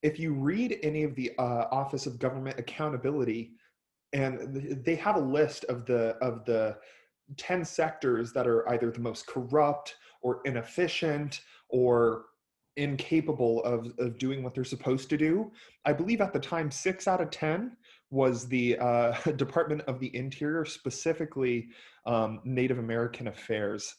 [0.02, 3.52] if you read any of the uh, Office of Government Accountability,
[4.12, 6.76] and they have a list of the of the
[7.36, 12.24] 10 sectors that are either the most corrupt or inefficient or
[12.76, 15.50] incapable of, of doing what they're supposed to do.
[15.84, 17.76] I believe at the time, six out of 10
[18.10, 21.68] was the uh, Department of the Interior, specifically
[22.06, 23.94] um, Native American Affairs.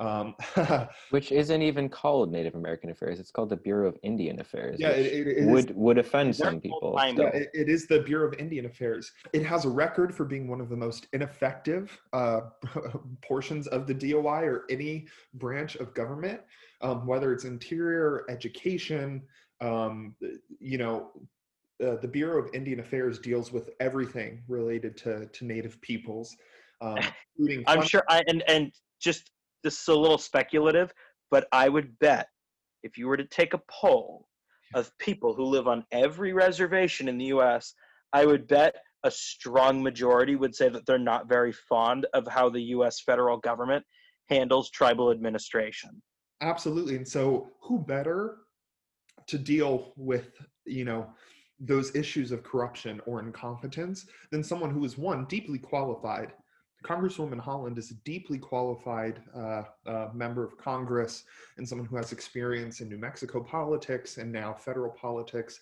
[0.00, 0.34] Um,
[1.10, 3.20] Which isn't even called Native American Affairs.
[3.20, 4.76] It's called the Bureau of Indian Affairs.
[4.80, 6.98] yeah, it, it, it is- would would offend some people.
[6.98, 9.12] Yeah, it, it is the Bureau of Indian Affairs.
[9.34, 12.40] It has a record for being one of the most ineffective uh,
[13.22, 16.40] portions of the DOI or any branch of government,
[16.80, 19.22] um, whether it's interior, education.
[19.60, 20.14] Um,
[20.58, 21.10] you know,
[21.84, 26.34] uh, the Bureau of Indian Affairs deals with everything related to to Native peoples,
[26.80, 26.98] um.
[27.66, 29.30] I'm sure I and and just
[29.62, 30.92] this is a little speculative,
[31.30, 32.28] but I would bet
[32.82, 34.26] if you were to take a poll
[34.74, 37.74] of people who live on every reservation in the US,
[38.12, 42.48] I would bet a strong majority would say that they're not very fond of how
[42.48, 43.84] the US federal government
[44.28, 45.90] handles tribal administration.
[46.40, 46.96] Absolutely.
[46.96, 48.38] And so who better
[49.26, 50.30] to deal with,
[50.64, 51.06] you know,
[51.58, 56.32] those issues of corruption or incompetence than someone who is one deeply qualified.
[56.84, 61.24] Congresswoman Haaland is a deeply qualified uh, uh, member of Congress
[61.58, 65.60] and someone who has experience in New Mexico politics and now federal politics,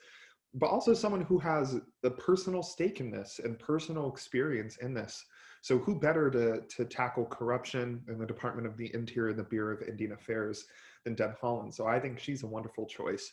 [0.54, 5.24] but also someone who has a personal stake in this and personal experience in this.
[5.60, 9.44] So, who better to, to tackle corruption in the Department of the Interior and the
[9.44, 10.66] Bureau of Indian Affairs
[11.04, 11.74] than Deb Haaland?
[11.74, 13.32] So, I think she's a wonderful choice.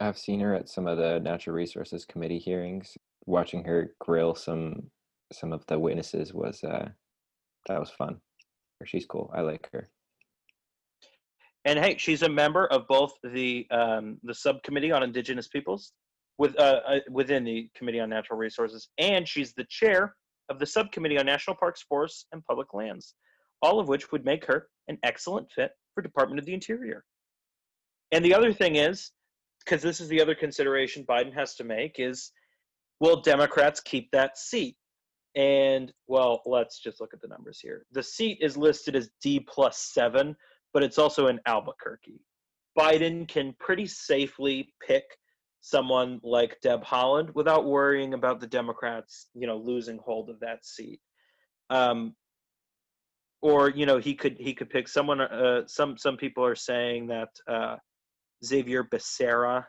[0.00, 2.96] I've seen her at some of the Natural Resources Committee hearings.
[3.26, 4.90] Watching her grill some
[5.32, 6.88] some of the witnesses was uh
[7.66, 8.20] that was fun.
[8.80, 9.30] Or she's cool.
[9.34, 9.88] I like her.
[11.64, 15.92] And hey, she's a member of both the um, the subcommittee on Indigenous Peoples,
[16.38, 20.14] with uh, uh, within the Committee on Natural Resources, and she's the chair
[20.48, 23.14] of the subcommittee on National Parks, Forests, and Public Lands.
[23.60, 27.04] All of which would make her an excellent fit for Department of the Interior.
[28.12, 29.10] And the other thing is,
[29.64, 32.30] because this is the other consideration Biden has to make, is
[33.00, 34.77] will Democrats keep that seat?
[35.38, 37.86] And well, let's just look at the numbers here.
[37.92, 40.34] The seat is listed as D plus seven,
[40.74, 42.20] but it's also in Albuquerque.
[42.76, 45.04] Biden can pretty safely pick
[45.60, 50.66] someone like Deb Haaland without worrying about the Democrats, you know, losing hold of that
[50.66, 51.00] seat.
[51.70, 52.16] Um,
[53.40, 55.20] or you know, he could he could pick someone.
[55.20, 57.76] Uh, some some people are saying that uh,
[58.44, 59.64] Xavier Becerra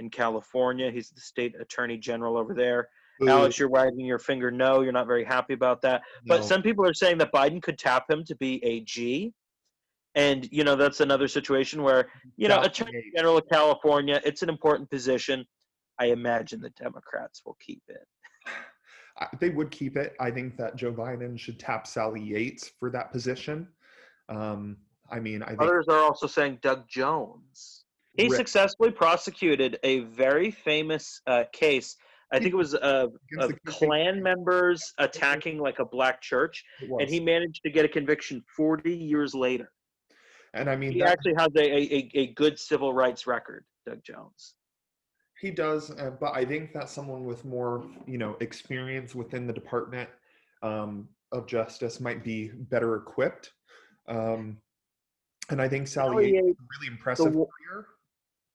[0.00, 0.90] in California.
[0.90, 2.88] He's the state attorney general over there.
[3.28, 4.50] Alex, you're wagging your finger.
[4.50, 6.02] No, you're not very happy about that.
[6.26, 6.46] But No.
[6.46, 9.32] some people are saying that Biden could tap him to be AG.
[10.16, 13.10] And, you know, that's another situation where, you know, Attorney.
[13.16, 15.44] General of California, it's an important position.
[15.98, 18.06] I imagine the Democrats will keep it.
[19.40, 20.14] They would keep it.
[20.18, 23.68] I think that Joe Biden should tap Sally Yates for that position.
[24.28, 24.76] Um,
[25.10, 27.84] I mean, I think Others are also saying Doug Jones.
[28.16, 28.36] He Right.
[28.36, 31.96] successfully prosecuted a very famous uh, case.
[32.34, 36.64] I think it was uh, against of the Klan members attacking like a black church,
[36.80, 39.70] and he managed to get a conviction 40 years later.
[40.54, 43.64] and I mean He that, actually has a, a, a- a good civil rights record,
[43.86, 44.54] Doug Jones.
[45.40, 49.52] He does, uh, but I think that someone with more, you know, experience within the
[49.52, 50.08] Department
[50.62, 53.52] um, of Justice might be better equipped.
[54.08, 54.58] Um,
[55.50, 57.86] and I think Sally Sally Yates has Yates, a really impressive the- career.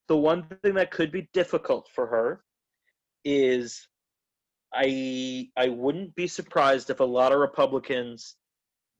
[0.07, 2.41] The one thing that could be difficult for her
[3.25, 3.87] is
[4.73, 8.35] I I wouldn't be surprised if a lot of Republicans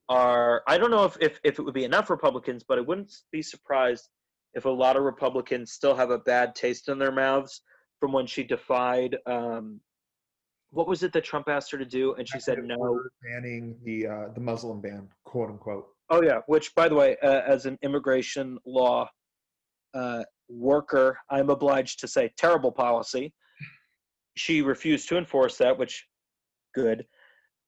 [0.09, 3.13] are I don't know if, if, if it would be enough Republicans, but I wouldn't
[3.31, 4.09] be surprised
[4.53, 7.61] if a lot of Republicans still have a bad taste in their mouths
[7.99, 9.79] from when she defied um,
[10.71, 13.01] what was it that Trump asked her to do, and she said no.
[13.23, 15.87] Banning the uh, the Muslim ban, quote unquote.
[16.09, 19.09] Oh yeah, which by the way, uh, as an immigration law
[19.93, 23.33] uh, worker, I'm obliged to say terrible policy.
[24.39, 26.07] She refused to enforce that, which
[26.73, 27.05] good,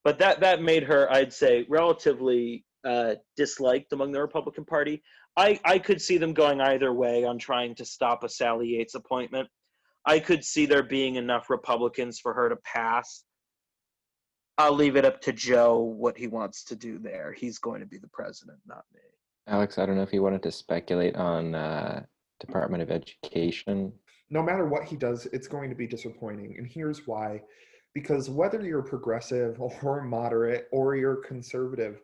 [0.05, 5.03] but that that made her, I'd say, relatively uh, disliked among the Republican Party.
[5.35, 8.95] I I could see them going either way on trying to stop a Sally Yates
[8.95, 9.49] appointment.
[10.05, 13.25] I could see there being enough Republicans for her to pass.
[14.57, 17.33] I'll leave it up to Joe what he wants to do there.
[17.33, 19.01] He's going to be the president, not me.
[19.47, 22.03] Alex, I don't know if you wanted to speculate on uh,
[22.39, 23.91] Department of Education.
[24.31, 26.55] No matter what he does, it's going to be disappointing.
[26.57, 27.41] And here's why.
[27.93, 32.01] Because whether you're progressive or moderate or you're conservative,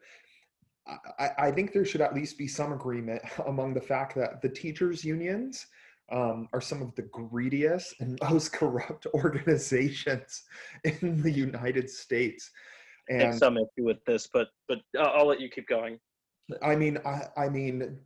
[1.20, 4.50] I, I think there should at least be some agreement among the fact that the
[4.50, 5.66] teachers' unions
[6.12, 10.44] um, are some of the greediest and most corrupt organizations
[10.84, 12.52] in the United States.
[13.10, 16.00] And I some issue with this, but but I'll, I'll let you keep going.
[16.62, 17.98] I mean, I, I, mean,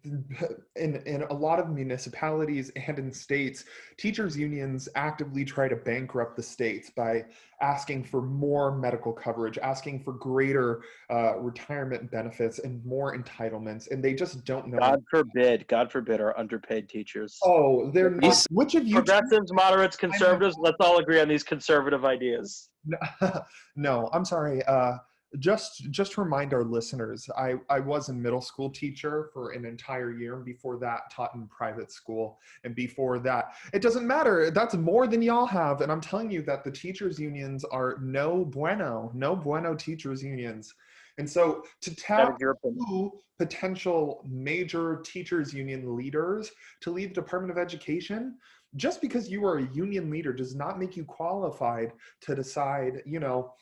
[0.75, 3.65] in in a lot of municipalities and in states,
[3.97, 7.25] teachers unions actively try to bankrupt the states by
[7.61, 10.81] asking for more medical coverage, asking for greater
[11.11, 14.79] uh, retirement benefits and more entitlements, and they just don't know.
[14.79, 17.37] God forbid, God forbid, our underpaid teachers.
[17.43, 18.43] Oh, they're not.
[18.49, 18.95] Which of you?
[18.95, 20.55] Progressives, moderates, conservatives.
[20.59, 22.69] Let's all agree on these conservative ideas.
[22.85, 22.97] No,
[23.75, 24.63] no I'm sorry.
[24.63, 24.97] Uh,
[25.39, 29.65] just just to remind our listeners i i was a middle school teacher for an
[29.65, 32.39] entire year and before that taught in private school.
[32.63, 36.41] And before that it doesn't matter that's more than y'all have and i'm telling you
[36.43, 40.73] that the teachers unions are no bueno no bueno teachers unions.
[41.17, 46.51] And so to tap two potential major teachers union leaders
[46.81, 48.37] to lead the department of education
[48.75, 53.19] just because you are a union leader does not make you qualified to decide you
[53.19, 53.53] know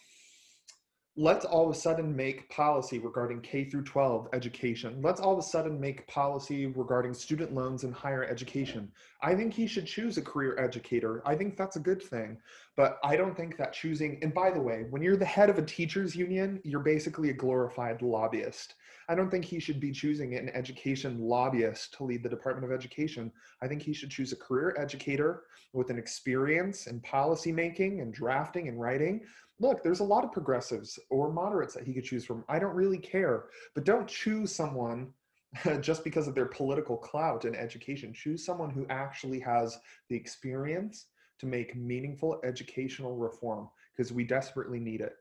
[1.19, 5.01] let's all of a sudden make policy regarding K through 12 education.
[5.01, 8.89] Let's all of a sudden make policy regarding student loans and higher education.
[9.21, 11.21] I think he should choose a career educator.
[11.25, 12.37] I think that's a good thing.
[12.77, 15.57] But I don't think that choosing, and by the way, when you're the head of
[15.57, 18.75] a teachers union, you're basically a glorified lobbyist.
[19.09, 22.77] I don't think he should be choosing an education lobbyist to lead the Department of
[22.77, 23.31] Education.
[23.61, 25.43] I think he should choose a career educator
[25.73, 29.21] with an experience in policy making and drafting and writing
[29.59, 32.43] look, there's a lot of progressives or moderates that he could choose from.
[32.47, 33.45] I don't really care,
[33.75, 35.09] but don't choose someone
[35.81, 38.13] just because of their political clout and education.
[38.13, 39.77] Choose someone who actually has
[40.09, 41.07] the experience
[41.39, 45.13] to make meaningful educational reform because we desperately need it.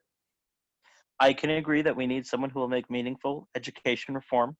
[1.20, 4.56] I can agree that we need someone who will make meaningful education reform.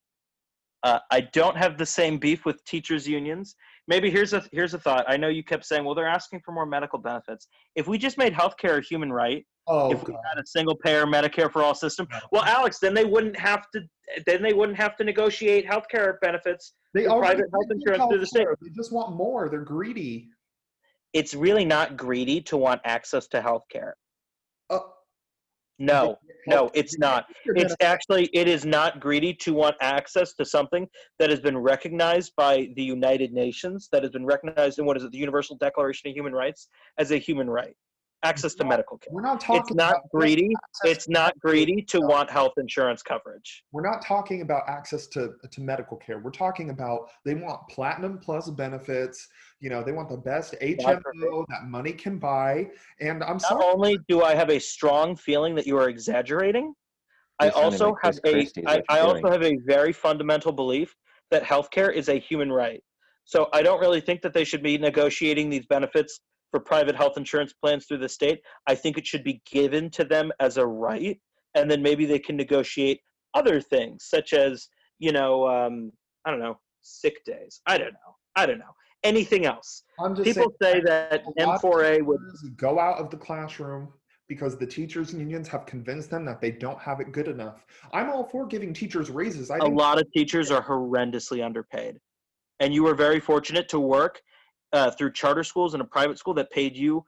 [0.85, 3.57] Uh, I don't have the same beef with teachers unions.
[3.89, 5.05] Maybe here's a here's a thought.
[5.09, 7.49] I know you kept saying, well, they're asking for more medical benefits.
[7.75, 11.07] If we just made healthcare a human right, oh, if we had a single payer
[11.07, 13.83] Medicare for all system, well, Alex, then they wouldn't have to
[14.27, 18.47] then they wouldn't have to negotiate healthcare benefits they private health insurance through the state.
[18.61, 19.49] They just want more.
[19.49, 20.29] They're greedy.
[21.13, 23.93] It's really not greedy to want access to healthcare.
[24.71, 24.81] Uh,
[25.79, 27.27] no, no, it's not.
[27.47, 30.89] It's actually it is not greedy to want access to something
[31.19, 35.05] that has been recognized by the United Nations, that has been recognized in what is
[35.05, 37.77] it, the Universal Declaration of Human Rights as a human right.
[38.25, 39.11] Access to medical care.
[39.13, 39.63] We're not talking.
[39.63, 40.53] It's not greedy.
[40.85, 43.63] It's not greedy to want health insurance coverage.
[43.71, 46.19] We're not talking about access to to medical care.
[46.19, 49.29] We're talking about they want platinum plus benefits
[49.61, 52.69] you know, they want the best HMO that money can buy.
[53.01, 53.61] And I'm sorry.
[53.61, 56.75] Not only do I have a strong feeling that you are exaggerating,
[57.41, 60.95] I also have a I, I also have a very fundamental belief
[61.31, 62.83] that healthcare is a human right.
[63.25, 67.17] So I don't really think that they should be negotiating these benefits for private health
[67.17, 68.41] insurance plans through the state.
[68.67, 71.19] I think it should be given to them as a right,
[71.55, 73.01] and then maybe they can negotiate
[73.35, 74.69] other things, such as
[74.99, 75.93] you know, um,
[76.25, 77.61] I don't know, sick days.
[77.67, 78.17] I don't know.
[78.37, 78.75] I don't know
[79.05, 79.85] anything else.
[80.23, 82.21] People say that M4A would
[82.57, 83.93] go out of the classroom
[84.29, 87.65] because the teachers unions have convinced them that they don't have it good enough.
[87.93, 89.51] I'm all for giving teachers raises.
[89.51, 91.99] I a lot of teachers are horrendously underpaid,
[92.61, 94.21] and you were very fortunate to work
[94.73, 97.05] uh, through charter schools and a private school that paid you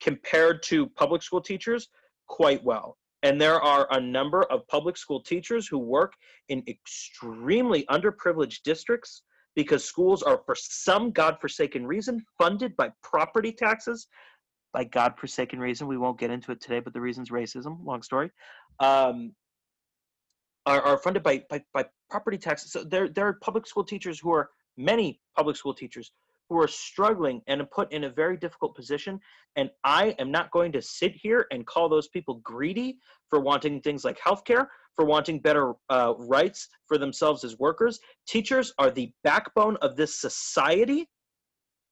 [0.00, 1.88] compared to public school teachers
[2.26, 2.96] quite well.
[3.22, 6.14] And there are a number of public school teachers who work
[6.48, 9.22] in extremely underprivileged districts
[9.54, 14.08] because schools are, for some godforsaken reason, funded by property taxes.
[14.72, 15.86] by God-forsaken reason.
[15.86, 17.84] We won't get into it today, but the reason's racism.
[17.84, 18.30] Long story.
[18.78, 19.34] Um,
[20.66, 22.72] are, are funded by, by by property taxes.
[22.72, 26.12] So there there are public school teachers who are many public school teachers
[26.50, 29.20] who are struggling and put in a very difficult position.
[29.54, 32.98] And I am not going to sit here and call those people greedy
[33.30, 38.00] for wanting things like healthcare, for wanting better uh, rights for themselves as workers.
[38.26, 41.08] Teachers are the backbone of this society.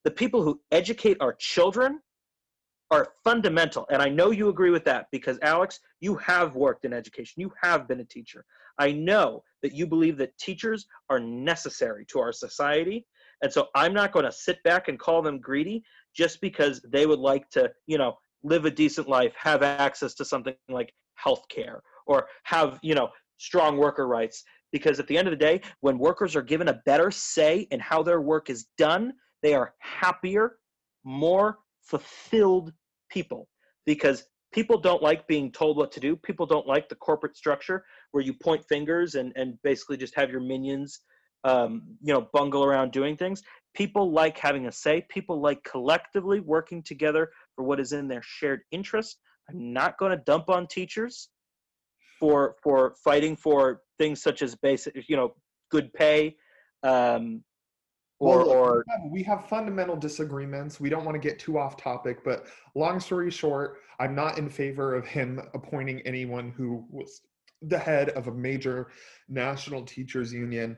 [0.05, 2.01] The people who educate our children
[2.91, 3.87] are fundamental.
[3.91, 7.53] And I know you agree with that because, Alex, you have worked in education, you
[7.63, 8.45] have been a teacher.
[8.79, 13.07] I know that you believe that teachers are necessary to our society.
[13.43, 15.85] And so I'm not going to sit back and call them greedy
[16.15, 20.25] just because they would like to, you know, live a decent life, have access to
[20.25, 23.09] something like health care or have, you know,
[23.39, 24.43] strong worker rights.
[24.73, 27.81] Because at the end of the day, when workers are given a better say in
[27.81, 29.13] how their work is done,
[29.43, 30.57] they are happier,
[31.05, 32.73] more fulfilled
[33.11, 33.49] people.
[33.87, 36.17] Because people don't like being told what to do.
[36.17, 40.31] People don't like the corporate structure where you point fingers and, and basically just have
[40.31, 41.01] your minions
[41.45, 43.43] um, you know bungle around doing things.
[43.75, 45.05] People like having a say.
[45.09, 49.19] People like collectively working together for what is in their shared interest.
[49.49, 51.29] I'm not going to dump on teachers
[52.19, 55.35] for for fighting for things such as basic you know
[55.71, 56.37] good pay
[56.83, 57.43] um,
[58.21, 60.81] or, well, or we have, we have fundamental disagreements.
[60.81, 64.49] We don't want to get too off topic, but long story short, I'm not in
[64.49, 67.23] favor of him appointing anyone who was
[67.63, 68.89] the head of a major
[69.29, 70.77] national teachers union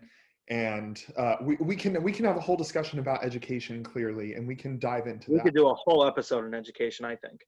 [0.50, 4.46] and uh, we, we can we can have a whole discussion about education clearly and
[4.46, 7.40] we can dive into we that could do a whole episode on education i think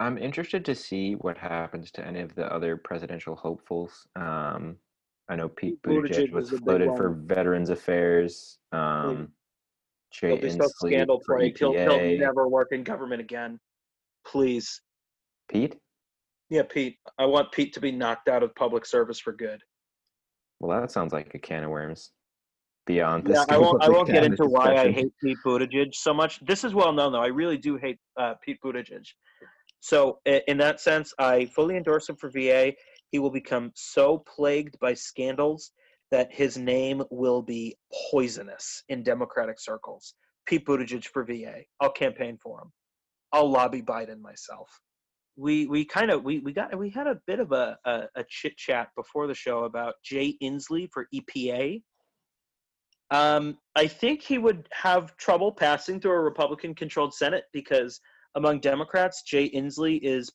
[0.00, 4.06] I'm interested to see what happens to any of the other presidential hopefuls.
[4.16, 4.76] Um,
[5.28, 7.10] I know Pete Buttigieg Buttigieg was is a big floated for.
[7.10, 8.56] Veterans Affairs.
[8.72, 9.28] Um,
[10.10, 13.58] Jay he'll be so scandal for plagued he'll, he'll never work in government again
[14.26, 14.80] please
[15.48, 15.76] Pete?
[16.48, 19.62] yeah pete i want pete to be knocked out of public service for good
[20.58, 22.10] Well, that sounds like a can of worms.
[22.86, 23.44] Beyond this.
[23.48, 23.82] Yeah, I won't.
[23.82, 26.40] I won't get into why I hate Pete Buttigieg so much.
[26.40, 27.22] This is well known, though.
[27.22, 29.06] I really do hate uh, Pete Buttigieg.
[29.80, 32.72] So, in that sense, I fully endorse him for VA.
[33.12, 35.72] He will become so plagued by scandals
[36.10, 37.76] that his name will be
[38.10, 40.14] poisonous in Democratic circles.
[40.46, 41.62] Pete Buttigieg for VA.
[41.80, 42.72] I'll campaign for him.
[43.32, 44.68] I'll lobby Biden myself.
[45.36, 48.24] We we kind of we we got we had a bit of a a, a
[48.28, 51.82] chit chat before the show about Jay Inslee for EPA.
[53.10, 58.00] Um, I think he would have trouble passing through a Republican controlled Senate because
[58.36, 60.30] among Democrats, Jay Inslee is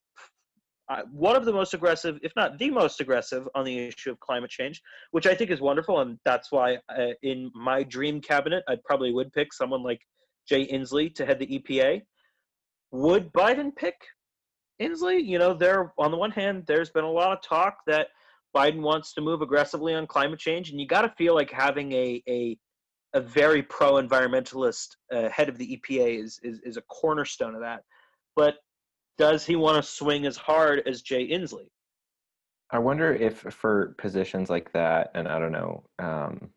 [0.89, 4.19] uh, one of the most aggressive, if not the most aggressive, on the issue of
[4.19, 6.01] climate change, which I think is wonderful.
[6.01, 10.01] And that's why uh, in my dream cabinet, I probably would pick someone like
[10.47, 12.01] Jay Inslee to head the EPA.
[12.91, 13.95] Would Biden pick
[14.82, 15.26] Inslee?
[15.26, 18.07] You know, there on the one hand, there's been a lot of talk that
[18.55, 21.91] Biden wants to move aggressively on climate change, and you got to feel like having
[21.93, 22.57] a a
[23.16, 27.84] a very pro-environmentalist uh, head of the EPA is, is is a cornerstone of that.
[28.36, 28.55] But
[29.18, 31.70] does he want to swing as hard as Jay Inslee?
[32.72, 36.49] I wonder if for positions like that, and I don't know, um,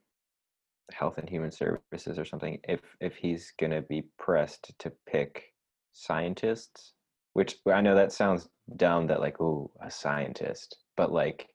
[0.91, 5.45] health and human services or something, if if he's gonna be pressed to pick
[5.93, 6.95] scientists,
[7.35, 11.49] which I know that sounds dumb, that like, oh, a scientist, but like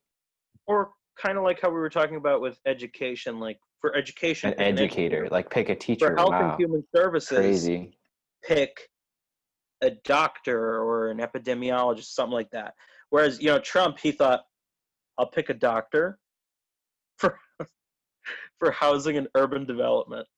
[0.65, 0.91] Or
[1.21, 5.27] kind of like how we were talking about with education, like for education, an educator,
[5.29, 6.07] like pick a teacher.
[6.07, 7.97] For health Wow, and human services, crazy.
[8.41, 8.87] pick
[9.81, 12.75] a doctor or an epidemiologist, something like that.
[13.09, 14.45] Whereas, you know, Trump, he thought,
[15.17, 16.17] I'll pick a doctor
[17.17, 17.37] for
[18.57, 20.29] for housing and urban development.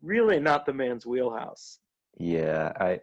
[0.00, 1.80] Really not the man's wheelhouse.
[2.16, 3.00] Yeah, I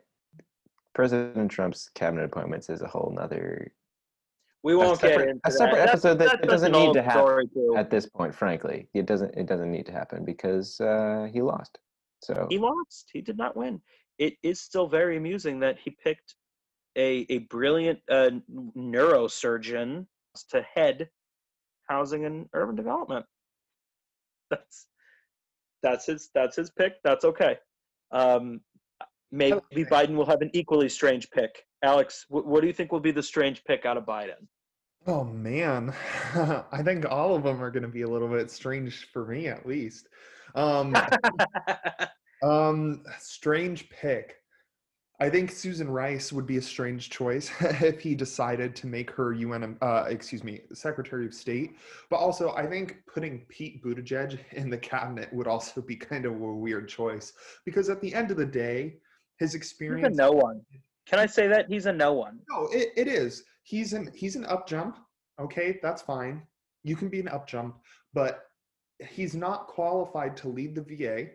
[0.95, 3.72] President Trump's cabinet appointments is a whole nother
[4.65, 5.89] We won't get into a separate that.
[5.89, 7.47] episode that that's, it that's doesn't need to happen
[7.77, 8.33] at this point.
[8.33, 11.77] Frankly, it doesn't it doesn't need to happen because uh, he lost.
[12.23, 13.11] So He lost.
[13.13, 13.79] He did not win.
[14.17, 16.33] It is still very amusing that he picked
[16.97, 18.31] a a brilliant uh,
[18.75, 20.07] neurosurgeon
[20.49, 21.09] to head
[21.87, 23.23] housing and urban development.
[24.49, 24.87] That's
[25.83, 26.93] that's his that's his pick.
[27.03, 27.59] That's okay.
[28.11, 28.61] Um,
[29.31, 29.83] maybe Okay.
[29.83, 31.51] Biden will have an equally strange pick.
[31.83, 34.47] Alex, wh- what do you think will be the strange pick out of Biden?
[35.07, 35.94] Oh man,
[36.72, 39.48] I think all of them are going to be a little bit strange for me,
[39.48, 40.07] at least.
[40.56, 40.95] Um,
[42.44, 44.38] um, strange pick.
[45.19, 49.32] I think Susan Rice would be a strange choice if he decided to make her
[49.34, 51.76] UN, uh, excuse me, Secretary of State.
[52.10, 56.34] But also, I think putting Pete Buttigieg in the cabinet would also be kind of
[56.34, 57.34] a weird choice
[57.64, 58.95] because at the end of the day,
[59.38, 60.61] his He's a experience no one.
[61.06, 62.40] Can I say that he's a no one?
[62.49, 63.44] No, it, it is.
[63.65, 64.99] He's an he's an up jump.
[65.41, 66.43] Okay, that's fine.
[66.83, 67.77] You can be an up jump,
[68.13, 68.43] but
[69.09, 71.31] he's not qualified to lead the VA.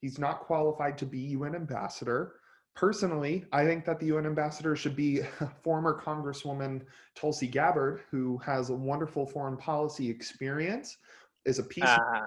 [0.00, 2.36] He's not qualified to be UN ambassador.
[2.74, 5.20] Personally, I think that the UN ambassador should be
[5.62, 6.82] former Congresswoman
[7.14, 10.96] Tulsi Gabbard, who has a wonderful foreign policy experience,
[11.44, 12.22] is a peace Uh.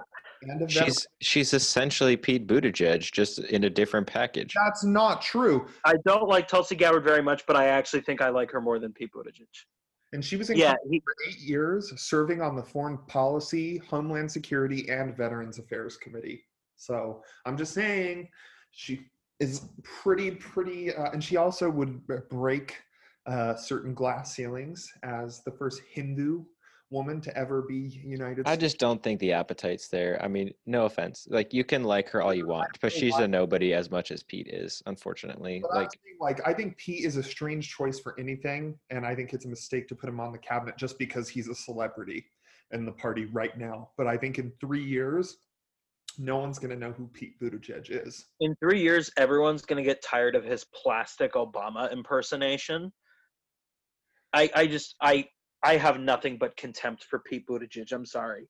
[0.68, 4.54] She's she's essentially Pete Buttigieg, just in a different package.
[4.56, 5.68] That's not true.
[5.86, 8.80] I don't like Tulsi Gabbard very much, but I actually think I like her more
[8.80, 9.48] than Pete Buttigieg.
[10.14, 14.32] And she was in Yeah, he, for eight years, serving on the Foreign Policy, Homeland
[14.32, 16.44] Security, and Veterans Affairs Committee.
[16.78, 18.30] So I'm just saying,
[18.72, 19.02] she
[19.40, 22.78] is pretty, pretty, uh, and she also would break
[23.26, 26.46] uh, certain glass ceilings as the first Hindu
[26.90, 28.62] woman to ever be United I States.
[28.62, 30.20] just don't think the appetite's there.
[30.24, 31.28] I mean, no offense.
[31.30, 34.24] Like you can like her all you want, but she's a nobody as much as
[34.24, 35.60] Pete is, unfortunately.
[35.62, 39.16] But Like saying, like I think Pete is a strange choice for anything, and I
[39.16, 42.26] think it's a mistake to put him on the cabinet just because he's a celebrity
[42.72, 43.90] in the party right now.
[43.98, 45.38] But I think in three years,
[46.18, 48.26] no one's gonna know who Pete Buttigieg is.
[48.40, 52.92] in three years, everyone's going to get tired of his plastic Obama impersonation.
[54.34, 55.28] I, I just, I,
[55.68, 57.92] I have nothing but contempt for Pete Buttigieg.
[57.92, 58.48] I'm sorry.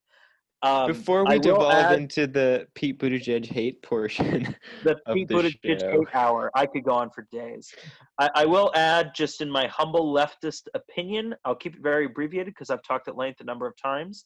[0.62, 5.92] Um, before we devolve add into the Pete Buttigieg hate portion, the Pete Buttigieg show.
[5.92, 7.74] hate hour, I could go on for days.
[8.20, 12.54] I, I will add, just in my humble leftist opinion, I'll keep it very abbreviated
[12.54, 14.26] because I've talked at length a number of times.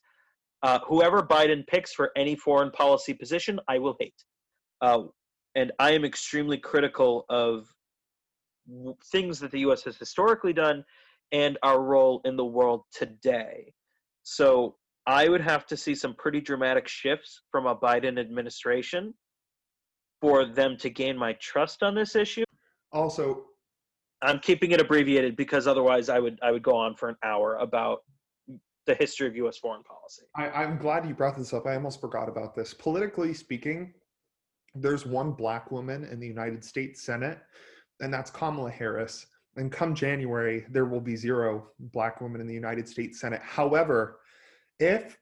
[0.61, 4.21] Uh, whoever Biden picks for any foreign policy position, I will hate.
[4.81, 5.03] Uh,
[5.55, 7.67] and I am extremely critical of
[8.69, 9.83] w- things that the U.S.
[9.83, 10.83] has historically done
[11.31, 13.73] and our role in the world today.
[14.23, 14.75] So
[15.07, 19.13] I would have to see some pretty dramatic shifts from a Biden administration
[20.21, 22.43] for them to gain my trust on this issue.
[22.93, 23.45] Also,
[24.21, 27.55] I'm keeping it abbreviated because otherwise I would I would go on for an hour
[27.55, 27.99] about
[28.85, 29.57] the history of U.S.
[29.57, 30.23] foreign policy.
[30.35, 31.65] I, I'm glad you brought this up.
[31.65, 32.73] I almost forgot about this.
[32.73, 33.93] Politically speaking,
[34.75, 37.39] there's one black woman in the United States Senate,
[37.99, 39.27] and that's Kamala Harris.
[39.57, 43.41] And come January, there will be zero black women in the United States Senate.
[43.43, 44.19] However,
[44.79, 45.17] if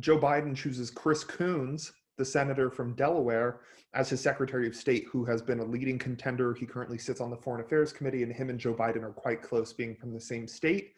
[0.00, 3.60] Joe Biden chooses Chris Coons, the senator from Delaware,
[3.94, 7.30] as his Secretary of State, who has been a leading contender, he currently sits on
[7.30, 10.20] the Foreign Affairs Committee, and him and Joe Biden are quite close, being from the
[10.20, 10.94] same state.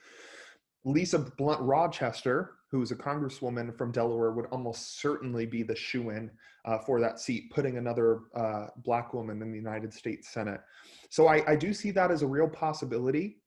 [0.85, 6.11] Lisa Blunt Rochester, who is a congresswoman from Delaware, would almost certainly be the shoe
[6.11, 6.31] in
[6.65, 10.61] uh, for that seat, putting another uh, black woman in the United States Senate.
[11.09, 13.39] So I, I do see that as a real possibility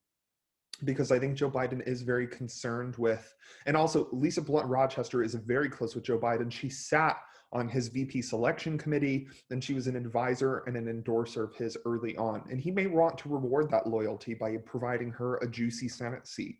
[0.84, 3.34] because I think Joe Biden is very concerned with,
[3.66, 6.50] and also Lisa Blunt Rochester is very close with Joe Biden.
[6.50, 7.18] She sat
[7.52, 11.76] on his VP selection committee, and she was an advisor and an endorser of his
[11.84, 12.42] early on.
[12.50, 16.56] And he may want to reward that loyalty by providing her a juicy Senate seat.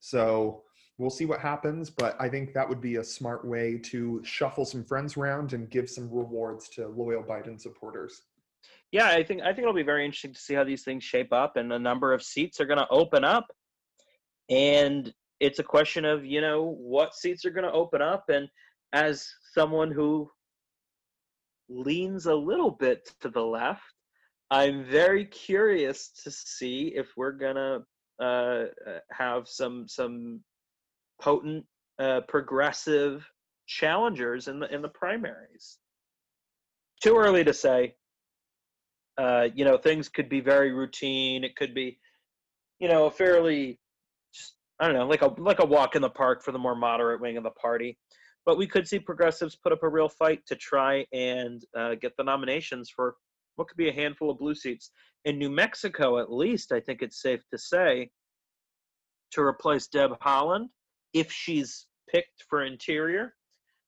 [0.00, 0.62] So
[1.00, 4.66] we'll see what happens, but I think that would be a smart way to shuffle
[4.66, 8.22] some friends around and give some rewards to loyal Biden supporters.
[8.92, 11.32] Yeah, I think I think it'll be very interesting to see how these things shape
[11.32, 13.46] up, and a number of seats are going to open up,
[14.50, 18.48] and it's a question of you know what seats are going to open up, and
[18.92, 20.30] as someone who
[21.70, 23.80] leans a little bit to the left,
[24.50, 27.84] I'm very curious to see if we're gonna
[28.20, 30.42] uh, uh, have some some
[31.20, 31.64] potent
[31.98, 33.26] uh, progressive
[33.66, 35.78] challengers in the in the primaries.
[37.02, 37.94] Too early to say.
[39.18, 41.44] Uh, you know, things could be very routine.
[41.44, 41.98] It could be,
[42.78, 43.78] you know, a fairly,
[44.78, 47.20] I don't know, like a like a walk in the park for the more moderate
[47.20, 47.98] wing of the party.
[48.46, 52.12] But we could see progressives put up a real fight to try and uh, get
[52.16, 53.16] the nominations for
[53.56, 54.90] what could be a handful of blue seats
[55.26, 56.18] in New Mexico.
[56.18, 58.10] At least, I think it's safe to say,
[59.32, 60.68] to replace Deb Haaland,
[61.12, 63.34] if she's picked for Interior,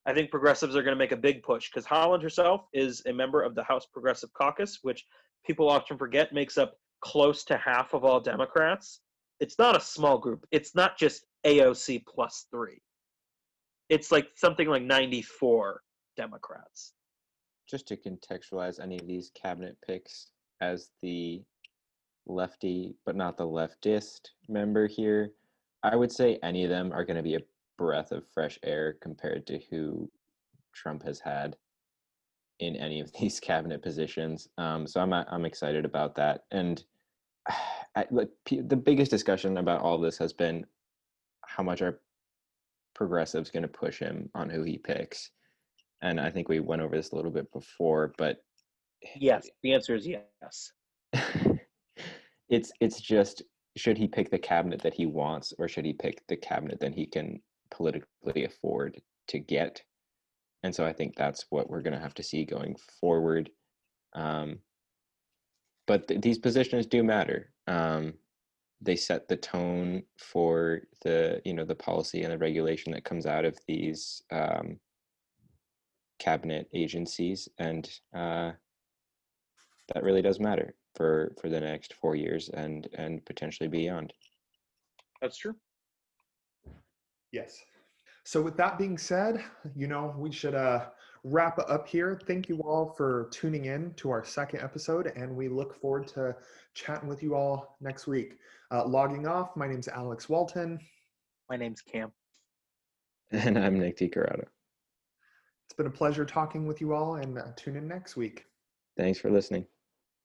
[0.07, 3.13] I think progressives are going to make a big push because Haaland herself is a
[3.13, 5.05] member of the House Progressive Caucus, which
[5.47, 9.01] people often forget makes up close to half of all Democrats.
[9.41, 10.45] It's not a small group.
[10.53, 12.81] It's not just AOC plus three.
[13.89, 15.83] It's like something like 94
[16.17, 16.95] Democrats.
[17.69, 20.31] just to contextualize any of these cabinet picks
[20.61, 21.43] as the
[22.27, 25.33] lefty but not the leftist member here,
[25.83, 27.43] I would say any of them are going to be a
[27.79, 30.11] breath of fresh air compared to who
[30.75, 31.57] Trump has had
[32.61, 34.49] in any of these cabinet positions.
[34.59, 36.45] Um, so I'm I'm excited about that.
[36.51, 36.83] And
[37.97, 40.65] I, like the biggest discussion about all this has been
[41.47, 42.01] how much are
[42.95, 45.31] progressives going to push him on who he picks.
[46.01, 48.43] And I think we went over this a little bit before, but
[49.17, 50.73] Yes, the answer is yes.
[52.49, 53.43] it's it's just
[53.77, 56.95] should he pick the cabinet that he wants or should he pick the cabinet that
[56.95, 57.41] he can
[57.71, 59.83] politically afford to get?
[60.63, 63.51] And so i think that's what we're going to have to see going forward.
[64.15, 64.59] Um,
[65.87, 67.51] but th- these positions do matter.
[67.67, 68.15] Um,
[68.81, 73.27] they set the tone for the you know the policy and the regulation that comes
[73.27, 74.79] out of these um,
[76.19, 78.53] cabinet agencies and uh,
[79.95, 84.13] that really does matter for for the next four years and and potentially beyond
[85.21, 85.55] That's true.
[87.33, 87.63] Yes.
[88.25, 89.43] So with that being said,
[89.75, 90.87] you know, we should uh
[91.25, 92.21] wrap up here.
[92.27, 96.37] Thank you all for tuning in to our second episode, and we look forward to
[96.75, 98.39] chatting with you all next week.
[98.71, 100.79] Uh, logging off, my name's Alex Walton.
[101.49, 102.13] My name's Cam.
[103.33, 104.09] and i'm nick T.
[104.09, 104.47] Corrado.
[105.67, 108.45] It's been a pleasure talking with you all, and uh, tune in next week.
[108.97, 109.67] thanks for listening